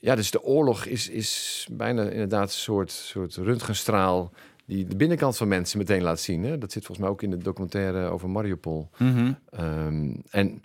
[0.00, 4.32] ja, dus de oorlog is, is bijna inderdaad een soort, soort röntgenstraal
[4.66, 6.44] die de binnenkant van mensen meteen laat zien.
[6.44, 6.58] Hè?
[6.58, 8.90] Dat zit volgens mij ook in de documentaire over Mariupol.
[8.98, 9.32] Mhm.
[9.50, 10.62] Ehm, en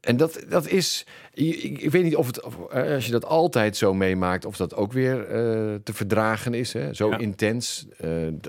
[0.00, 3.76] en dat, dat is, ik, weet niet of het, of, eh, als je dat altijd
[3.76, 6.72] zo meemaakt, of dat ook weer eh, te verdragen is.
[6.72, 6.94] Hè?
[6.94, 7.18] Zo Ja.
[7.18, 7.86] intens,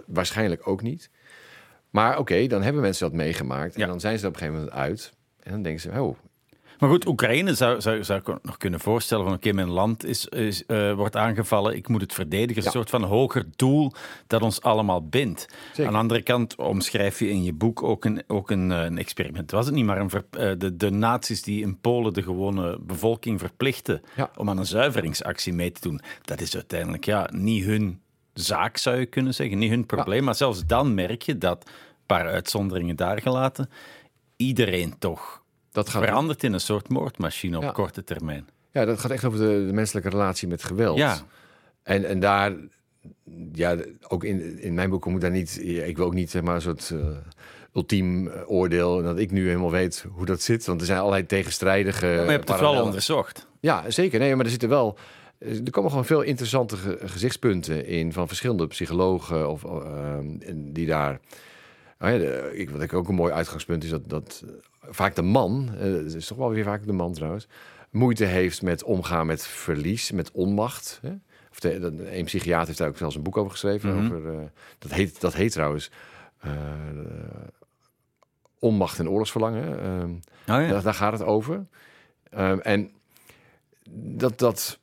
[0.07, 1.09] waarschijnlijk ook niet.
[1.93, 3.75] Maar oké, dan hebben mensen dat meegemaakt.
[3.75, 3.81] Ja.
[3.83, 5.13] En dan zijn ze er op een gegeven moment uit.
[5.39, 6.15] En dan denken ze, oh,
[6.79, 10.25] Maar goed, Oekraïne zou, zou, zou ik nog kunnen voorstellen van oké, mijn land is,
[10.27, 12.65] is, eh, wordt aangevallen, ik moet het verdedigen.
[12.65, 13.91] Een soort van hoger doel
[14.27, 15.45] dat ons allemaal bindt.
[15.67, 15.85] Zeker.
[15.85, 18.97] Aan de andere kant omschrijf je in je boek ook een, ook een, eh, een
[18.97, 19.51] experiment.
[19.51, 22.79] Was het niet maar een ver- eh, de, de naties die in Polen de gewone
[22.81, 24.31] bevolking verplichten Ja.
[24.37, 26.01] om aan een zuiveringsactie mee te doen.
[26.21, 28.01] Dat is uiteindelijk ja, niet hun
[28.33, 30.23] zaak, zou je kunnen zeggen, niet hun probleem.
[30.23, 33.69] Maar zelfs dan merk je dat, een paar uitzonderingen daar gelaten,
[34.35, 35.41] iedereen toch
[35.71, 37.71] dat gaat, verandert in een soort moordmachine op Ja.
[37.71, 38.47] korte termijn.
[38.71, 40.97] ja, dat gaat echt over de, de menselijke relatie met geweld.
[40.97, 41.17] Ja,
[41.83, 42.53] En, en daar,
[43.53, 43.75] ja,
[44.07, 46.61] ook in, in mijn boek moet daar niet, ik wil ook niet zeg maar een
[46.61, 46.99] soort eh,
[47.73, 50.99] ultiem eh, oordeel en dat ik nu helemaal weet hoe dat zit, want er zijn
[50.99, 52.05] allerlei tegenstrijdige.
[52.05, 53.47] maar je hebt het wel onderzocht.
[53.59, 54.19] Ja, zeker.
[54.19, 54.97] Nee, maar er zitten wel.
[55.43, 60.17] Er komen gewoon veel interessante ge- gezichtspunten in van verschillende psychologen of, eh,
[60.49, 61.19] en die daar.
[61.99, 64.51] Nou ja, ik, wat ik ook een mooi uitgangspunt is dat, dat eh,
[64.89, 67.47] vaak de man, eh, het is toch wel weer vaak de man trouwens,
[67.89, 70.99] moeite heeft met omgaan met verlies, met onmacht.
[71.01, 71.11] Hè?
[71.51, 73.95] Of de, de- een psychiater heeft daar ook zelfs een boek over geschreven.
[73.95, 74.05] Mhm.
[74.05, 74.39] over, eh,
[74.79, 75.91] dat, heet, dat heet trouwens
[76.39, 76.51] eh,
[78.59, 79.79] Onmacht en oorlogsverlangen.
[79.79, 80.09] Ehm,
[80.57, 80.67] Oh ja.
[80.67, 81.65] daar, daar gaat het over.
[82.29, 82.91] Ehm, en
[83.89, 84.79] dat, dat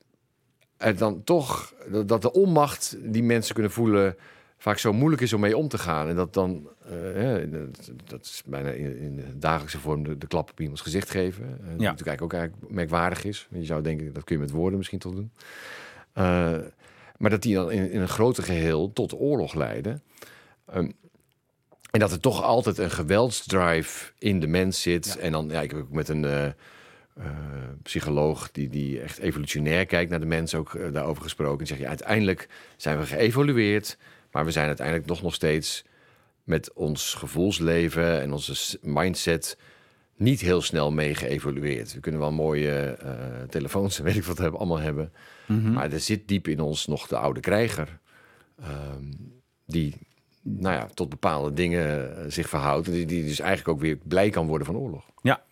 [0.80, 4.16] er dan toch, dat, dat de onmacht die mensen kunnen voelen,
[4.58, 6.08] vaak zo moeilijk is om mee om te gaan.
[6.08, 6.68] En dat dan,
[7.14, 10.80] eh, dat, dat is bijna in, in de dagelijkse vorm de, de klap op iemands
[10.80, 11.44] gezicht geven.
[11.44, 13.48] Eh, Wat natuurlijk eigenlijk ook eigenlijk merkwaardig is.
[13.50, 15.32] Je zou denken, dat kun je met woorden misschien toch doen.
[16.12, 16.58] Eh,
[17.16, 20.02] maar dat die dan in, in een groter geheel tot oorlog leiden.
[20.66, 20.90] Ehm,
[21.90, 25.16] en dat er toch altijd een geweldsdrive in de mens zit.
[25.18, 26.54] En dan, ja, ik heb ook met een
[27.20, 27.26] eh,
[27.82, 31.58] psycholoog die, die echt evolutionair kijkt naar de mens ook eh, daarover gesproken.
[31.58, 33.98] Die zegt, ja, uiteindelijk zijn we geëvolueerd,
[34.32, 35.84] maar we zijn uiteindelijk nog nog steeds
[36.44, 39.58] met ons gevoelsleven en onze mindset
[40.16, 41.94] niet heel snel mee geëvolueerd.
[41.94, 43.14] We kunnen wel mooie eh,
[43.48, 45.12] telefoons en weet ik wat hebben, allemaal hebben.
[45.72, 47.98] Maar er zit diep in ons nog de oude krijger.
[48.62, 49.04] ehm,
[49.66, 49.94] die
[50.42, 52.86] nou ja, tot bepaalde dingen zich verhoudt.
[52.86, 55.04] en Die, die dus eigenlijk ook weer blij kan worden van oorlog.
[55.22, 55.42] ja.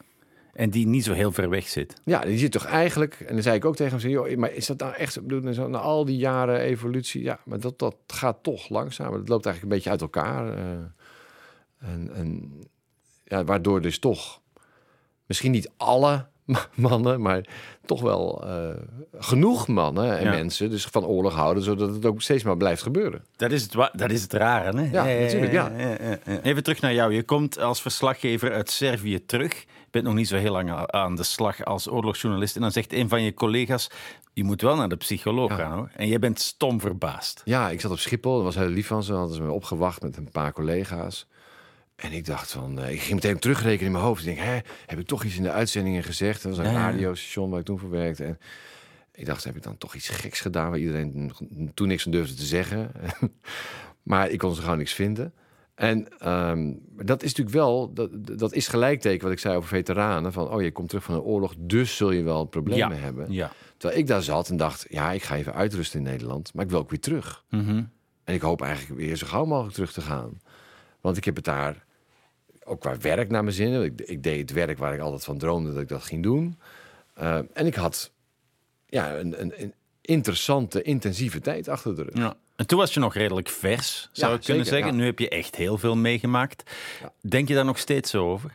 [0.58, 2.00] En die niet zo heel ver weg zit.
[2.04, 3.20] Ja, die zit toch eigenlijk...
[3.20, 5.16] En dan zei ik ook tegen hem, joh, maar is dat nou echt...
[5.16, 7.22] ik bedoel, zo, na al die jaren evolutie...
[7.22, 9.12] Ja, maar dat, dat gaat toch langzaam.
[9.12, 10.52] Het loopt eigenlijk een beetje uit elkaar.
[10.52, 10.62] eh,
[11.78, 12.52] en, en
[13.24, 14.40] ja, waardoor dus toch...
[15.26, 16.26] Misschien niet alle
[16.74, 17.44] mannen, maar
[17.84, 18.74] toch wel eh,
[19.18, 20.30] genoeg mannen en Ja.
[20.30, 20.70] mensen...
[20.70, 23.24] dus van oorlog houden, zodat het ook steeds maar blijft gebeuren.
[23.36, 24.90] Dat is het, dat is het rare, hè?
[24.90, 25.72] Ja, natuurlijk, ja.
[25.78, 26.40] ja.
[26.42, 27.14] Even terug naar jou.
[27.14, 29.64] Je komt als verslaggever uit Servië terug.
[29.90, 32.54] Je bent nog niet zo heel lang aan de slag als oorlogsjournalist.
[32.56, 33.90] En dan zegt een van je collega's,
[34.32, 35.56] je moet wel naar de psycholoog Ja.
[35.56, 35.90] gaan, hoor.
[35.96, 37.42] En jij bent stom verbaasd.
[37.44, 38.34] Ja, ik zat op Schiphol.
[38.34, 39.12] Dat was heel lief van ze.
[39.12, 41.26] Hadden ze me opgewacht met een paar collega's.
[41.96, 42.78] En ik dacht van...
[42.80, 44.26] eh, ik ging meteen terugrekenen in mijn hoofd.
[44.26, 46.42] Ik denk, hè, heb ik toch iets in de uitzendingen gezegd?
[46.42, 46.90] Dat was een ja.
[46.90, 48.24] radiostation waar ik toen voor werkte.
[48.24, 48.38] En
[49.12, 50.70] ik dacht, heb ik dan toch iets geks gedaan...
[50.70, 51.32] waar iedereen
[51.74, 52.90] toen niks aan durfde te zeggen?
[54.02, 55.32] maar ik kon ze gewoon niks vinden.
[55.78, 57.92] En ehm, dat is natuurlijk wel...
[57.92, 60.32] Dat, dat is gelijkteken wat ik zei over veteranen.
[60.32, 61.54] Van, oh, je komt terug van een oorlog...
[61.58, 63.02] dus zul je wel problemen ja.
[63.02, 63.32] hebben.
[63.32, 63.52] Ja.
[63.76, 66.70] Terwijl ik daar zat en dacht, ja, ik ga even uitrusten in Nederland, maar ik
[66.70, 67.44] wil ook weer terug.
[67.50, 67.82] Mhm.
[68.24, 70.40] En ik hoop eigenlijk weer zo gauw mogelijk terug te gaan.
[71.00, 71.84] Want ik heb het daar
[72.64, 73.82] ook qua werk naar mijn zin.
[73.82, 76.58] Ik, ik deed het werk waar ik altijd van droomde dat ik dat ging doen.
[77.20, 78.12] Uh, en ik had
[78.86, 79.74] ja, een, een,
[80.08, 82.16] interessante, intensieve tijd achter de rug.
[82.16, 82.36] Ja.
[82.56, 84.96] En toen was je nog redelijk vers, zou Ja, ik kunnen zeker, zeggen.
[84.96, 85.00] ja.
[85.00, 86.70] Nu heb je echt heel veel meegemaakt.
[87.20, 88.52] Denk je daar nog steeds zo over?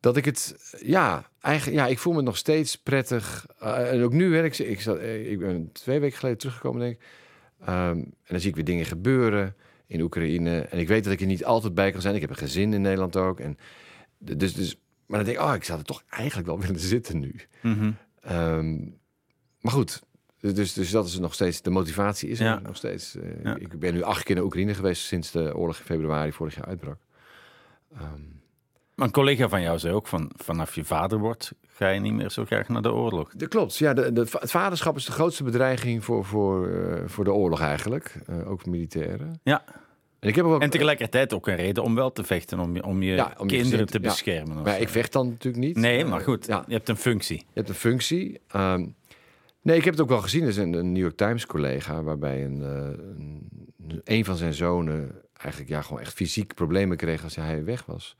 [0.00, 3.46] Dat ik het, ja, eigenlijk, ja, ik voel me nog steeds prettig.
[3.62, 6.94] Uh, en ook nu, hè, ik, ik, zat, ik ben twee weken geleden teruggekomen, denk
[6.94, 7.02] ik.
[7.68, 9.56] Um, en dan zie ik weer dingen gebeuren
[9.86, 10.60] in Oekraïne.
[10.60, 12.14] En ik weet dat ik er niet altijd bij kan zijn.
[12.14, 13.40] Ik heb een gezin in Nederland ook.
[13.40, 13.58] En
[14.18, 17.18] dus, dus, maar dan denk ik, oh, ik zou er toch eigenlijk wel willen zitten
[17.18, 17.34] nu.
[17.62, 17.96] Mm -hmm.
[18.32, 18.98] um,
[19.60, 20.02] maar goed,
[20.52, 22.60] dus, dus dat is nog steeds, de motivatie is er Ja.
[22.66, 23.16] nog steeds.
[23.42, 23.56] Ja.
[23.56, 26.66] Ik ben nu acht keer naar Oekraïne geweest sinds de oorlog in februari vorig jaar
[26.66, 26.98] uitbrak.
[27.92, 28.42] Um,
[28.94, 32.12] maar een collega van jou zei ook van vanaf je vader wordt, ga je niet
[32.12, 33.32] meer zo graag naar de oorlog.
[33.36, 33.76] Dat klopt.
[33.76, 37.60] Ja, de, de, het vaderschap is de grootste bedreiging voor, voor, uh, voor de oorlog
[37.60, 38.14] eigenlijk.
[38.30, 39.40] Uh, ook militairen.
[39.42, 39.64] Ja.
[40.18, 42.84] En, ik heb ook, en tegelijkertijd ook een reden om wel te vechten, om je,
[42.84, 44.56] om je, ja, om je kinderen gezin, te beschermen.
[44.56, 44.62] Ja.
[44.62, 45.76] Maar ik vecht dan natuurlijk niet.
[45.76, 46.64] Nee, maar goed, ja.
[46.66, 47.38] je hebt een functie.
[47.38, 48.40] Je hebt een functie.
[48.56, 48.94] Um,
[49.64, 50.42] nee, ik heb het ook wel gezien.
[50.42, 52.68] Er is een, een New York Times collega waarbij een, uh,
[53.16, 57.84] een, een van zijn zonen eigenlijk ja, gewoon echt fysiek problemen kreeg als hij weg
[57.84, 58.16] was.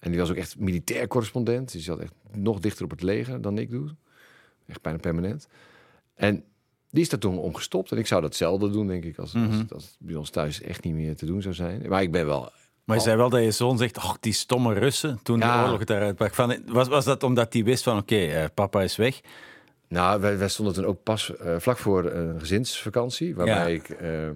[0.00, 1.72] En die was ook echt militair correspondent.
[1.72, 3.88] Die zat echt nog dichter op het leger dan ik doe.
[4.66, 5.48] Echt bijna permanent.
[6.14, 6.44] En
[6.90, 7.92] die is daar toen om gestopt.
[7.92, 9.60] En ik zou datzelfde doen, denk ik, als, mm -hmm.
[9.60, 11.88] als, als het bij ons thuis echt niet meer te doen zou zijn.
[11.88, 12.50] Maar ik ben wel...
[12.84, 15.58] Maar je zei wel dat je zoon zegt, oh, die stomme Russen, toen ja.
[15.58, 16.34] de oorlog daaruit brak.
[16.34, 19.20] Van, was, was dat omdat hij wist van, oké, okay, uh, papa is weg?
[19.88, 23.80] Nou, wij, wij stonden toen ook pas uh, vlak voor een gezinsvakantie, waarbij ja.
[23.80, 24.00] ik...
[24.02, 24.28] Uh,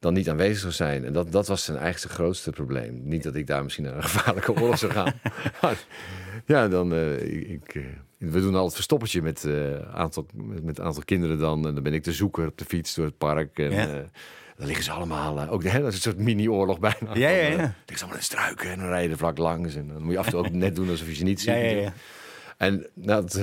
[0.00, 1.04] dan niet aanwezig zou zijn.
[1.04, 3.00] En dat, dat was zijn eigenste grootste probleem.
[3.04, 5.12] Niet dat ik daar misschien naar een gevaarlijke oorlog zou gaan.
[5.62, 5.84] maar,
[6.46, 6.92] ja, dan...
[6.92, 7.84] Uh, ik,
[8.18, 11.66] we doen al het verstoppertje met een aantal, met, met aantal kinderen dan.
[11.66, 13.58] En dan ben ik de zoeker op de fiets door het park.
[13.58, 13.86] En, ja.
[14.56, 15.48] dan liggen ze allemaal...
[15.48, 17.14] ook de, dat is een soort mini-oorlog bijna.
[17.14, 17.56] Ja, ja, ja.
[17.56, 19.74] Dan, liggen ze allemaal in struiken en dan rijden vlak langs.
[19.74, 21.48] En dan moet je af en toe ook net doen alsof je ze niet ziet.
[21.48, 21.92] Ja, ja, ja.
[22.56, 23.40] En dat,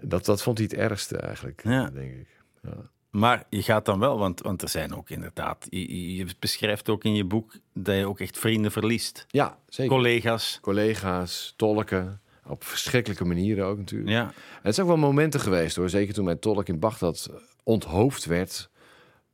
[0.00, 1.90] dat, dat vond hij het ergste eigenlijk, ja.
[1.90, 2.28] denk ik.
[2.62, 2.90] Ja.
[3.10, 5.66] Maar je gaat dan wel, want, want er zijn ook inderdaad...
[5.70, 9.26] Je, je, beschrijft ook in je boek dat je ook echt vrienden verliest.
[9.28, 9.94] Ja, zeker.
[9.94, 10.58] Collega's.
[10.60, 12.20] Collega's, tolken.
[12.46, 14.10] Op verschrikkelijke manieren ook natuurlijk.
[14.10, 14.22] Ja.
[14.24, 15.88] En het zijn ook wel momenten geweest hoor.
[15.88, 17.30] Zeker toen mijn tolk in Bagdad
[17.62, 18.70] onthoofd werd.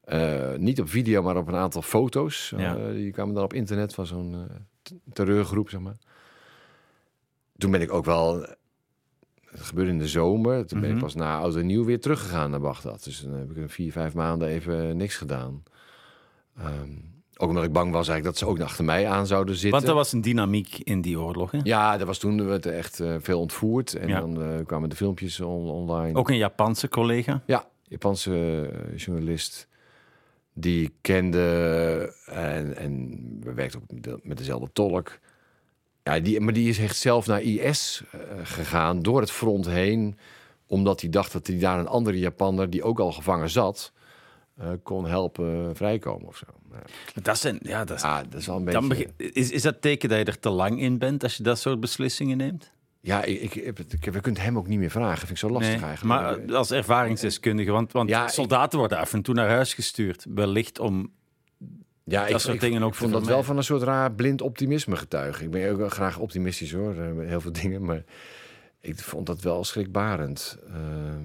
[0.04, 2.52] Uh, niet op video, maar op een aantal foto's.
[2.56, 2.76] Ja.
[2.76, 4.40] Uh, die kwamen dan op internet van zo'n uh,
[5.12, 5.96] terreurgroep, zeg maar.
[7.56, 8.46] Toen ben ik ook wel
[9.60, 10.66] Het gebeurde in de zomer.
[10.66, 11.04] Toen ben ik Mhm.
[11.04, 13.04] pas na oud en nieuw weer teruggegaan naar Bagdad.
[13.04, 15.62] Dus dan heb ik een vier, vijf maanden even niks gedaan.
[16.58, 16.90] Ehm,
[17.36, 19.70] ook omdat ik bang was eigenlijk dat ze ook achter mij aan zouden zitten.
[19.70, 21.50] Want er was een dynamiek in die oorlog.
[21.50, 21.58] Hè?
[21.62, 23.94] Ja, er was toen werd er echt eh, veel ontvoerd.
[23.94, 24.20] En Ja.
[24.20, 26.18] dan eh, kwamen de filmpjes on- online.
[26.18, 27.42] Ook een Japanse collega.
[27.46, 29.68] Ja, Japanse eh, journalist.
[30.54, 35.18] Die kende en, en we werkten ook met dezelfde tolk.
[36.14, 40.18] Ja, die, maar die is echt zelf naar IS eh, gegaan door het front heen.
[40.66, 43.92] Omdat hij dacht dat hij daar een andere Japanner die ook al gevangen zat,
[44.56, 46.44] eh, kon helpen vrijkomen of zo.
[47.22, 48.86] Dat zijn, ja, dat is, ja, dat is wel een beetje.
[48.88, 51.58] begin- is, is dat teken dat je er te lang in bent als je dat
[51.58, 52.72] soort beslissingen neemt?
[53.00, 55.18] Ja, ik, ik, heb het- ik, we kunnen hem ook niet meer vragen.
[55.18, 56.20] Vind ik zo lastig Nee, eigenlijk.
[56.48, 60.78] maar als ervaringsdeskundige, want, want Ja, soldaten worden af en toe naar huis gestuurd, wellicht
[60.78, 61.12] om...
[62.04, 64.96] Ja, Dat soort dingen ook ik vond dat wel van een soort raar blind optimisme
[64.96, 65.44] getuigen.
[65.44, 68.04] Ik ben ook wel graag optimistisch hoor, eh, heel veel dingen, maar
[68.80, 70.58] ik vond dat wel schrikbarend.
[70.66, 71.22] Ehm,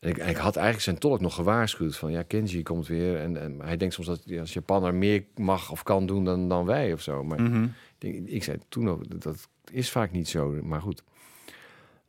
[0.00, 3.40] en ik, ik had eigenlijk zijn tolk nog gewaarschuwd van ja, Kenji komt weer en,
[3.40, 6.92] en hij denkt soms dat als Japaner meer mag of kan doen dan, dan wij
[6.92, 7.24] of zo.
[7.24, 7.66] Maar Mhm.
[7.98, 11.02] ik, ik zei toen ook, dat- dat is vaak niet zo, maar goed.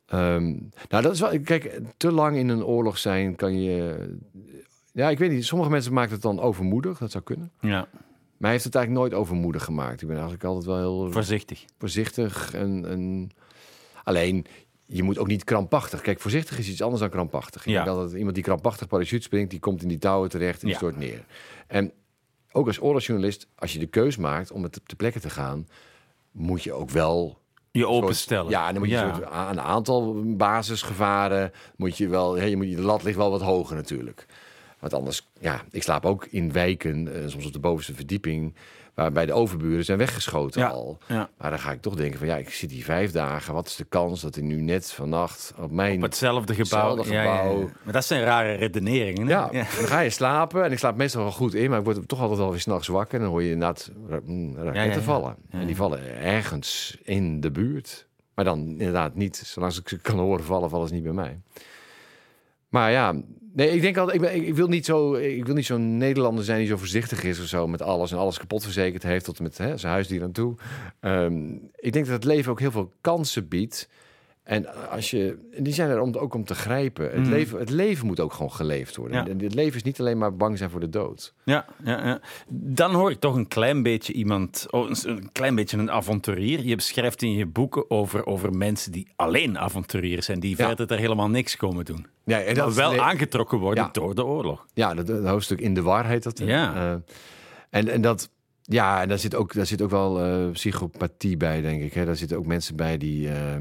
[0.06, 0.44] Ehm,
[0.88, 1.40] nou, dat is wel.
[1.40, 4.08] Kijk, te lang in een oorlog zijn kan je.
[4.92, 5.44] Ja, ik weet niet.
[5.44, 6.98] Sommige mensen maken het dan overmoedig.
[6.98, 7.52] Dat zou kunnen.
[7.60, 7.88] Ja, Maar
[8.38, 10.00] hij heeft het eigenlijk nooit overmoedig gemaakt.
[10.00, 11.64] Ik ben eigenlijk altijd wel heel voorzichtig.
[11.78, 12.54] voorzichtig.
[12.54, 13.30] En, en...
[14.04, 14.46] Alleen,
[14.86, 16.00] je moet ook niet krampachtig.
[16.00, 17.60] Kijk, voorzichtig is iets anders dan krampachtig.
[17.66, 17.84] Ik Ja.
[17.84, 19.50] denk altijd, iemand die krampachtig parachute springt...
[19.50, 20.76] die komt in die touwen terecht en die Ja.
[20.76, 21.24] stort neer.
[21.66, 21.92] En
[22.52, 25.68] ook als oorlogsjournalist, als je de keus maakt om het te plekken te gaan...
[26.30, 27.38] moet je ook wel
[27.70, 28.50] Je openstellen.
[28.50, 29.08] Ja, en dan moet je Ja.
[29.08, 32.34] een soort a- een aantal basisgevaren moet je wel.
[32.34, 34.26] hè, je moet, de lat ligt wel wat hoger natuurlijk.
[34.80, 38.54] Want anders, ja, ik slaap ook in wijken, eh, soms op de bovenste verdieping,
[38.94, 40.98] waarbij de overburen zijn weggeschoten Ja, al.
[41.06, 41.30] ja.
[41.38, 43.54] Maar dan ga ik toch denken van ja, ik zit hier vijf dagen.
[43.54, 46.96] Wat is de kans dat hij nu net vannacht op mijn Op hetzelfde gebouw.
[46.96, 47.70] Hetzelfde Ja.
[47.82, 49.26] Maar dat zijn rare redeneringen.
[49.26, 49.32] Hè?
[49.32, 50.64] ja, dan ga je slapen.
[50.64, 52.88] En ik slaap meestal wel goed in, maar ik word toch altijd wel weer s'nachts
[52.88, 53.14] wakker.
[53.14, 53.90] En dan hoor je inderdaad
[54.24, 55.36] mm, raketten vallen.
[55.50, 58.08] En die vallen ergens in de buurt.
[58.34, 59.36] Maar dan inderdaad niet.
[59.36, 61.40] Zolang ik ze kan horen vallen, vallen ze niet bij mij.
[62.70, 63.14] Maar ja,
[63.52, 66.68] nee, ik denk altijd, ik, wil niet zo, ik wil niet zo'n Nederlander zijn die
[66.68, 69.76] zo voorzichtig is of zo met alles en alles kapot verzekerd heeft tot met hè,
[69.76, 70.54] zijn huisdier aan toe.
[71.00, 73.88] Ehm, ik denk dat het leven ook heel veel kansen biedt.
[74.50, 77.04] En als je, die zijn er om, ook om te grijpen.
[77.10, 77.30] Het, Mhm.
[77.30, 79.24] leven, het leven moet ook gewoon geleefd worden.
[79.38, 79.44] Ja.
[79.44, 81.34] Het leven is niet alleen maar bang zijn voor de dood.
[81.44, 82.20] Ja, ja, ja.
[82.48, 86.60] Dan hoor ik toch een klein beetje iemand, oh, een- klein beetje een avonturier.
[86.64, 90.66] Je beschrijft in je boeken over, over mensen die alleen avonturiers zijn, die Ja.
[90.66, 92.06] verder er helemaal niks komen doen.
[92.24, 93.90] Ja, en Maar is- wel aangetrokken worden Ja.
[93.92, 94.66] door de oorlog.
[94.74, 96.38] Ja, dat, dat hoofdstuk in de war heet dat.
[96.38, 96.74] Ja.
[96.74, 96.94] Eh,
[97.70, 98.30] en, en dat,
[98.62, 101.92] ja, en daar zit ook, daar zit ook wel eh, psychopathie bij, denk ik.
[101.92, 102.04] Hè?
[102.04, 103.28] Daar zitten ook mensen bij die.
[103.28, 103.56] eh,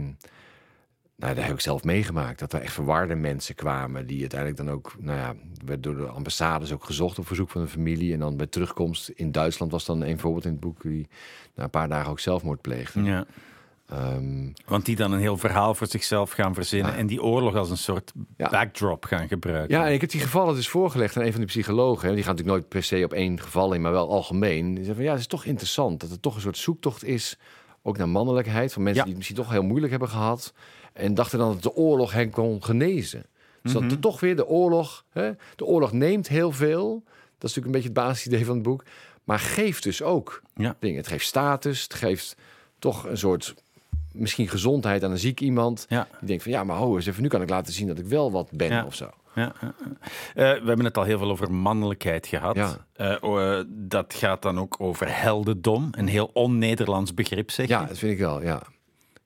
[1.19, 2.39] nou, daar heb ik zelf meegemaakt.
[2.39, 4.05] Dat er echt verwarde mensen kwamen.
[4.07, 7.61] Die uiteindelijk dan ook, nou ja, werd door de ambassades ook gezocht op verzoek van
[7.61, 8.13] de familie.
[8.13, 10.81] En dan bij terugkomst in Duitsland was dan een voorbeeld in het boek.
[10.81, 11.07] Die
[11.55, 13.01] na een paar dagen ook zelfmoord pleegde.
[13.03, 13.25] Ja.
[13.87, 17.69] Ehm, Want die dan een heel verhaal voor zichzelf gaan verzinnen en die oorlog als
[17.69, 18.49] een soort Ja.
[18.49, 19.77] backdrop gaan gebruiken.
[19.77, 22.07] Ja, en ik heb die gevallen dus voorgelegd aan een van de psychologen.
[22.09, 22.13] hè.
[22.15, 24.65] Die gaan natuurlijk nooit per se op één geval in, maar wel algemeen.
[24.67, 27.37] Die zeggen van ja, het is toch interessant dat het toch een soort zoektocht is,
[27.81, 29.07] ook naar mannelijkheid, van mensen Ja.
[29.07, 30.53] die het misschien toch heel moeilijk hebben gehad
[30.93, 33.25] en dachten dan dat de oorlog hen kon genezen.
[33.61, 33.81] Dus Mhm.
[33.83, 36.89] dat er toch weer de oorlog, hè, de oorlog neemt heel veel.
[37.37, 38.83] Dat is natuurlijk een beetje het basisidee van het boek,
[39.23, 40.75] maar geeft dus ook Ja.
[40.79, 40.97] dingen.
[40.97, 42.35] Het geeft status, het geeft
[42.79, 43.55] toch een soort
[44.11, 45.85] misschien gezondheid aan een ziek iemand.
[45.89, 46.07] Ja.
[46.19, 48.05] Die denkt van ja, maar ho eens even, nu kan ik laten zien dat ik
[48.05, 48.85] wel wat ben Ja.
[48.85, 49.09] of zo.
[49.35, 49.53] Ja.
[49.59, 49.71] Eh,
[50.33, 52.55] we hebben het al heel veel over mannelijkheid gehad.
[52.55, 52.87] Ja.
[52.93, 55.87] Eh, oh, eh, dat gaat dan ook over heldendom.
[55.91, 57.87] Een heel on-Nederlands begrip, zeg Ja, je?
[57.87, 58.61] dat vind ik wel, ja.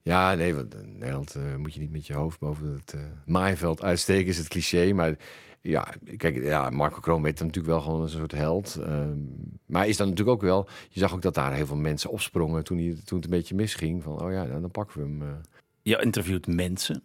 [0.01, 4.27] Ja, nee, want in Nederland moet je niet met je hoofd boven het maaiveld uitsteken,
[4.27, 4.93] is het cliché.
[4.93, 5.15] Maar
[5.61, 5.87] ja,
[6.17, 8.75] kijk, ja, Marco Kroon dan natuurlijk wel gewoon een soort held.
[8.75, 9.17] Ehm,
[9.65, 12.63] maar is dan natuurlijk ook wel, je zag ook dat daar heel veel mensen opsprongen
[12.63, 14.03] toen, hij, toen het een beetje misging.
[14.03, 15.41] Van, oh ja, nou, dan pakken we hem.
[15.81, 17.03] Je interviewt mensen.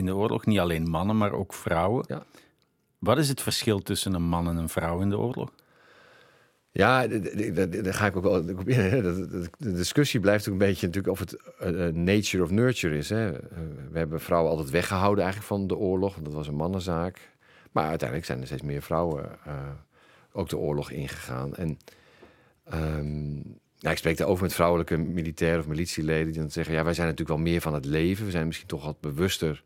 [0.00, 0.46] In de oorlog.
[0.46, 2.04] Niet alleen mannen, maar ook vrouwen.
[2.08, 2.22] Ja.
[2.98, 5.52] Wat is het verschil tussen een man en een vrouw in de oorlog?
[6.72, 8.80] Ja, daar ga ik ook wel op in.
[8.80, 9.02] hè.
[9.02, 12.50] Dat- dat- De discussie blijft ook een beetje natuurlijk of het eh, eh, nature of
[12.50, 13.08] nurture is.
[13.08, 13.32] Hè.
[13.32, 13.58] Eh,
[13.90, 17.30] We hebben vrouwen altijd weggehouden eigenlijk van de oorlog, want dat was een mannenzaak.
[17.72, 19.54] Maar uiteindelijk zijn er steeds meer vrouwen eh,
[20.32, 21.54] ook de oorlog ingegaan.
[21.54, 21.78] En
[22.64, 26.94] ehm, nou, ik spreek daarover met vrouwelijke militairen of militieleden die dan zeggen: ja, wij
[26.94, 28.24] zijn natuurlijk wel meer van het leven.
[28.24, 29.62] We zijn misschien toch wat bewuster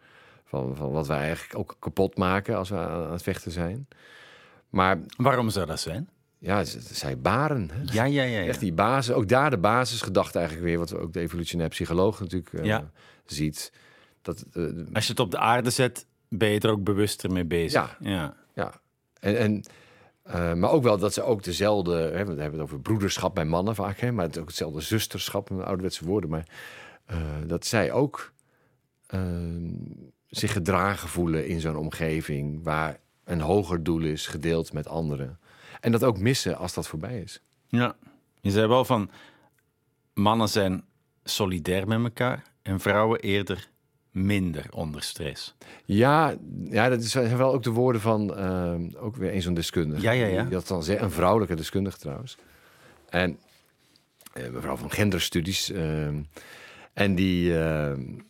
[0.54, 3.88] van, van wat wij eigenlijk ook kapot maken als we aan aan het vechten zijn.
[4.68, 6.08] Maar Waarom zou dat zijn?
[6.38, 7.70] ja, zij baren.
[7.72, 7.82] Hè?
[7.92, 8.38] Ja, ja, ja.
[8.40, 8.46] ja.
[8.46, 12.52] Echt die basis, ook daar de basisgedachte eigenlijk weer, wat ook de evolutionair psycholoog natuurlijk
[12.52, 12.90] eh, Ja.
[13.26, 13.72] ziet.
[14.22, 14.62] Dat, eh,
[14.92, 17.96] Als je het op de aarde zet, ben je er ook bewuster mee bezig.
[18.00, 18.10] Ja.
[18.10, 18.36] ja.
[18.54, 18.72] Ja,
[19.20, 19.62] en, en,
[20.22, 21.92] eh, maar ook wel dat ze ook dezelfde...
[21.94, 24.80] Hè, we hebben het over broederschap bij mannen vaak, hè, maar het is ook hetzelfde
[24.80, 26.30] zusterschap, een ouderwetse woorden.
[26.30, 26.46] Maar
[27.46, 28.32] dat zij ook
[29.06, 29.20] eh,
[30.36, 32.62] zich gedragen voelen in zo'n omgeving...
[32.62, 35.38] waar een hoger doel is, gedeeld met anderen.
[35.80, 37.40] En dat ook missen als dat voorbij is.
[37.68, 37.96] Ja.
[38.40, 39.10] Je zei wel van,
[40.14, 40.84] mannen zijn
[41.24, 43.68] solidair met elkaar en vrouwen eerder
[44.10, 45.54] minder onder stress.
[45.84, 50.02] Ja, ja dat zijn wel ook de woorden van eh, ook weer een zo'n deskundige.
[50.02, 50.42] Ja, ja, ja.
[50.42, 52.36] Die dat dan zegt, een vrouwelijke deskundige trouwens.
[53.08, 53.38] En
[54.32, 55.70] eh, mevrouw van genderstudies.
[55.70, 56.06] eh,
[56.92, 58.24] en die, eh, die,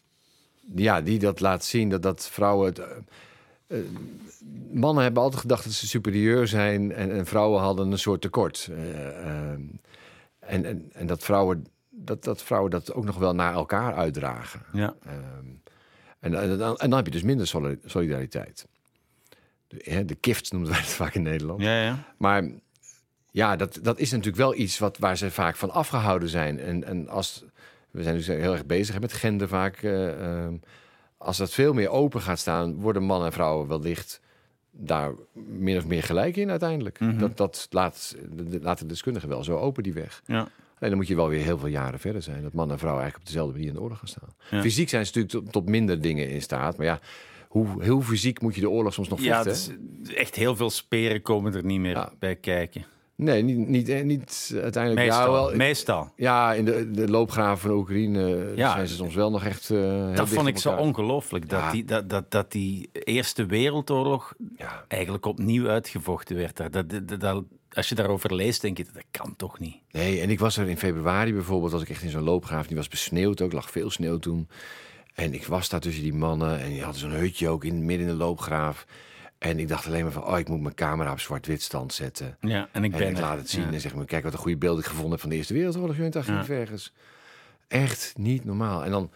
[0.75, 2.67] ja, die dat laat zien dat, dat vrouwen...
[2.67, 2.89] Het, eh,
[3.67, 3.85] eh,
[4.73, 8.69] mannen hebben altijd gedacht dat ze superieur zijn en, en vrouwen hadden een soort tekort.
[8.71, 9.81] Eh, en,
[10.65, 14.63] en, en dat, vrouwen, dat, dat vrouwen dat ook nog wel naar elkaar uitdragen.
[14.73, 14.95] Ja.
[15.07, 15.47] Ehm,
[16.19, 18.67] en, en, dan- en dan heb je dus minder soli- solidariteit.
[19.67, 21.63] De, de kift noemen wij het vaak in Nederland.
[21.63, 22.15] Ja, ja.
[22.19, 22.51] Maar
[23.31, 26.61] ja, dat, dat is natuurlijk wel iets wat, waar ze vaak van afgehouden zijn.
[26.61, 27.45] En, en als,
[27.95, 29.77] we zijn dus heel erg bezig met gender vaak.
[29.83, 30.55] eh, ehm,
[31.19, 34.21] als dat veel meer open gaat staan, worden mannen en vrouwen wellicht
[34.71, 37.01] daar min of meer gelijk in uiteindelijk.
[37.01, 37.19] Mhm.
[37.19, 40.23] Dat, dat laat, de- laat de deskundigen wel zo open die weg.
[40.27, 40.49] ja.
[40.79, 42.43] En dan moet je wel weer heel veel jaren verder zijn.
[42.43, 44.29] Dat man en vrouw eigenlijk op dezelfde manier in de oorlog gaan staan.
[44.51, 44.61] Ja.
[44.61, 46.77] Fysiek zijn ze natuurlijk tot, tot minder dingen in staat.
[46.77, 47.01] Maar ja,
[47.49, 49.79] hoe, heel fysiek moet je de oorlog soms nog Ja, vechten?
[50.03, 52.13] is echt heel veel speren komen er niet meer Ja.
[52.19, 52.85] bij kijken.
[53.17, 55.07] Nee, niet, niet, eh, niet uiteindelijk.
[55.07, 55.25] Meestal.
[55.27, 56.13] Ja, wel, Meestal.
[56.17, 58.73] ja, in de, de loopgraven van Oekraïne eh, Ja.
[58.73, 59.71] zijn ze soms wel nog echt.
[59.71, 61.49] eh, Dat vond ik zo ongelooflijk.
[61.49, 61.71] Dat, Ja.
[61.71, 64.85] die, dat, dat, dat die Eerste Wereldoorlog Ja.
[64.89, 66.57] eigenlijk opnieuw uitgevochten werd.
[66.57, 66.71] daar.
[66.71, 69.77] Dat, dat, dat- als je daarover leest, denk je, dat kan toch niet.
[69.91, 72.67] Nee, en ik was er in februari bijvoorbeeld, was ik echt in zo'n loopgraaf.
[72.67, 74.49] Die was besneeuwd ook, lag veel sneeuw toen.
[75.15, 78.07] En ik was daar tussen die mannen en die hadden zo'n hutje ook in, midden
[78.07, 78.87] in de loopgraaf.
[79.51, 82.37] En ik dacht alleen maar van, oh, ik moet mijn camera op zwart-wit stand zetten.
[82.41, 83.73] Ja, en ik En ben ik laat het zien Ja.
[83.73, 85.97] en zeg maar, kijk wat een goede beeld ik gevonden heb van de Eerste Wereldoorlog
[85.97, 86.93] het archief ergens.
[87.69, 88.85] Echt niet normaal.
[88.85, 89.11] En dan,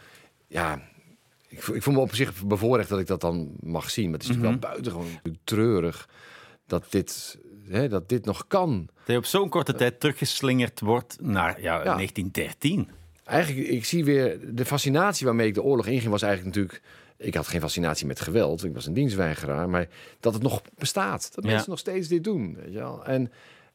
[0.47, 0.83] ja,
[1.49, 4.11] ik, voel- ik voel me op zich bevoorrecht dat ik dat dan mag zien.
[4.11, 4.39] Maar het is Mhm.
[4.45, 6.09] natuurlijk wel buitengewoon treurig
[6.67, 7.39] dat dit,
[7.69, 8.89] hè, dat dit nog kan.
[8.95, 12.89] Dat je op zo'n korte tijd teruggeslingerd wordt naar ja, 1913.
[13.25, 16.83] Eigenlijk, ik zie weer de fascinatie waarmee ik de oorlog inging, was eigenlijk natuurlijk.
[17.19, 19.89] Ik had geen fascinatie met geweld, ik was een dienstweigeraar, maar
[20.21, 21.35] dat het nog bestaat.
[21.35, 21.51] Dat Ja.
[21.51, 22.55] mensen nog steeds dit doen.
[22.55, 23.05] Weet je wel?
[23.05, 23.33] En,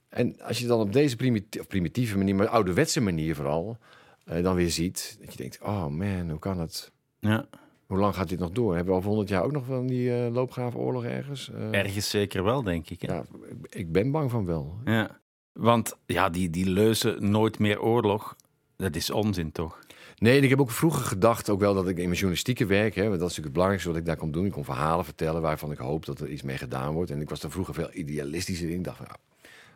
[0.10, 3.78] en als je dan op deze primitieve, primitieve manier, maar ouderwetse manier vooral,
[4.26, 6.92] eh, dan weer ziet, dat je denkt: oh man, hoe kan het?
[7.20, 7.46] Ja,
[7.86, 8.76] Hoe lang gaat dit nog door?
[8.76, 11.52] Hebben we over 100 jaar ook nog van die eh loopgravenoorlog ergens?
[11.52, 13.02] Eh, ergens zeker wel, denk ik.
[13.02, 13.14] Hè?
[13.14, 13.24] ja,
[13.70, 14.76] ik ben bang van wel.
[14.86, 15.20] Ja.
[15.54, 18.36] Want ja, die, die leuze nooit meer oorlog,
[18.76, 19.80] dat is onzin toch?
[20.18, 23.08] Nee, ik heb ook vroeger gedacht, ook wel dat ik in mijn journalistieke werk, hè,
[23.08, 24.46] want dat is natuurlijk het belangrijkste wat ik daar kon doen.
[24.46, 27.12] Ik kon verhalen vertellen waarvan ik hoop dat er iets mee gedaan wordt.
[27.12, 28.78] En ik was daar vroeger veel idealistischer in.
[28.78, 29.20] Ik dacht, van, nou,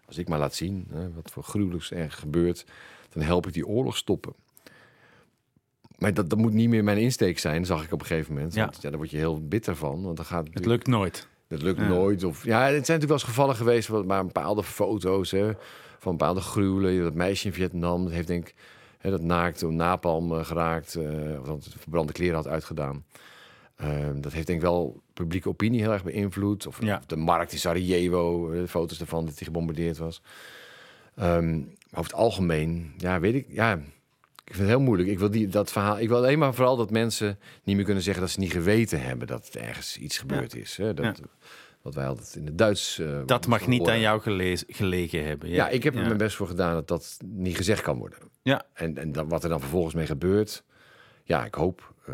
[0.05, 2.65] als ik maar laat zien hè, wat voor gruwelijks er gebeurt,
[3.09, 4.33] dan help ik die oorlog stoppen.
[5.97, 8.53] Maar dat, dat moet niet meer mijn insteek zijn, zag ik op een gegeven moment.
[8.53, 8.63] Ja.
[8.63, 11.27] Want, ja, daar word je heel bitter van, want dan gaat Het lukt nooit.
[11.47, 11.87] dat lukt Ja.
[11.87, 12.23] nooit.
[12.23, 15.51] Of, ja, het zijn natuurlijk wel eens gevallen geweest, maar bepaalde foto's hè,
[15.99, 17.03] van bepaalde gruwelen.
[17.03, 18.55] Dat meisje in Vietnam, dat heeft denk ik
[19.07, 21.09] hè, dat naakt door napalm eh, geraakt, eh,
[21.45, 23.05] dat het verbrande kleren had uitgedaan.
[23.75, 26.67] Ehm, dat heeft denk ik wel publieke opinie heel erg beïnvloed.
[26.67, 26.97] Of, Ja.
[26.97, 30.21] of de markt in Sarajevo, eh, foto's ervan dat hij gebombardeerd was.
[31.15, 35.09] Maar over het algemeen, ja, weet ik, ja, ik vind het heel moeilijk.
[35.09, 38.03] Ik wil die, dat verhaal, ik wil alleen maar vooral dat mensen niet meer kunnen
[38.03, 40.77] zeggen dat ze niet geweten hebben dat er ergens iets gebeurd is.
[40.77, 40.93] Hè?
[40.93, 41.21] Dat,
[41.87, 42.99] Wat wij altijd in het Duits.
[42.99, 45.49] eh, Dat mag niet aan jou gelezen, gelegen hebben.
[45.49, 48.19] Ja, ik heb er mijn best voor gedaan dat dat niet gezegd kan worden.
[48.41, 48.63] Ja.
[48.73, 50.63] En, en dan, wat er dan vervolgens mee gebeurt,
[51.23, 51.93] ja, ik hoop.
[52.05, 52.13] eh,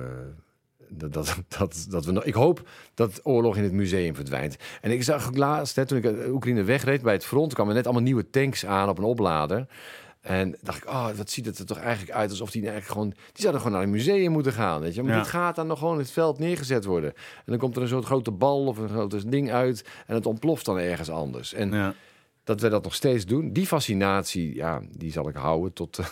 [0.90, 4.56] dat, dat, dat, dat we nog, ik hoop dat oorlog in het museum verdwijnt.
[4.82, 7.76] En ik zag ook laatst, hè, toen ik uit Oekraïne wegreed bij het front, kwamen
[7.76, 9.66] net allemaal nieuwe tanks aan op een oplader.
[10.24, 13.10] En dacht ik, oh, wat ziet het er toch eigenlijk uit alsof die eigenlijk gewoon,
[13.10, 15.04] die zouden gewoon naar een museum moeten gaan, weet je?
[15.04, 15.18] Maar Ja.
[15.18, 17.14] dit gaat dan nog gewoon in het veld neergezet worden.
[17.14, 20.26] En dan komt er een soort grote bal of een groot ding uit en het
[20.26, 21.54] ontploft dan ergens anders.
[21.54, 21.94] En Ja.
[22.44, 23.54] dat we dat nog steeds doen.
[23.54, 26.08] Die fascinatie, ja, die zal ik houden tot, eh,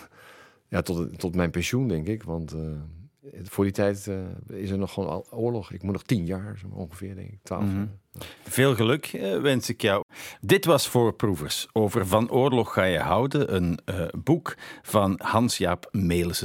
[0.68, 2.22] ja, tot, tot mijn pensioen, denk ik.
[2.22, 2.60] Want eh,
[3.42, 5.72] voor die tijd eh, is er nog gewoon al oorlog.
[5.72, 7.38] Ik moet nog tien jaar, zo ongeveer, denk ik.
[7.42, 7.76] Twaalf Mhm.
[7.76, 7.88] jaar.
[8.48, 10.04] Veel geluk eh, wens ik jou.
[10.40, 16.40] Dit was Voorproevers over Van Oorlog ga je houden, een eh, boek van Hans-Jaap Melissen.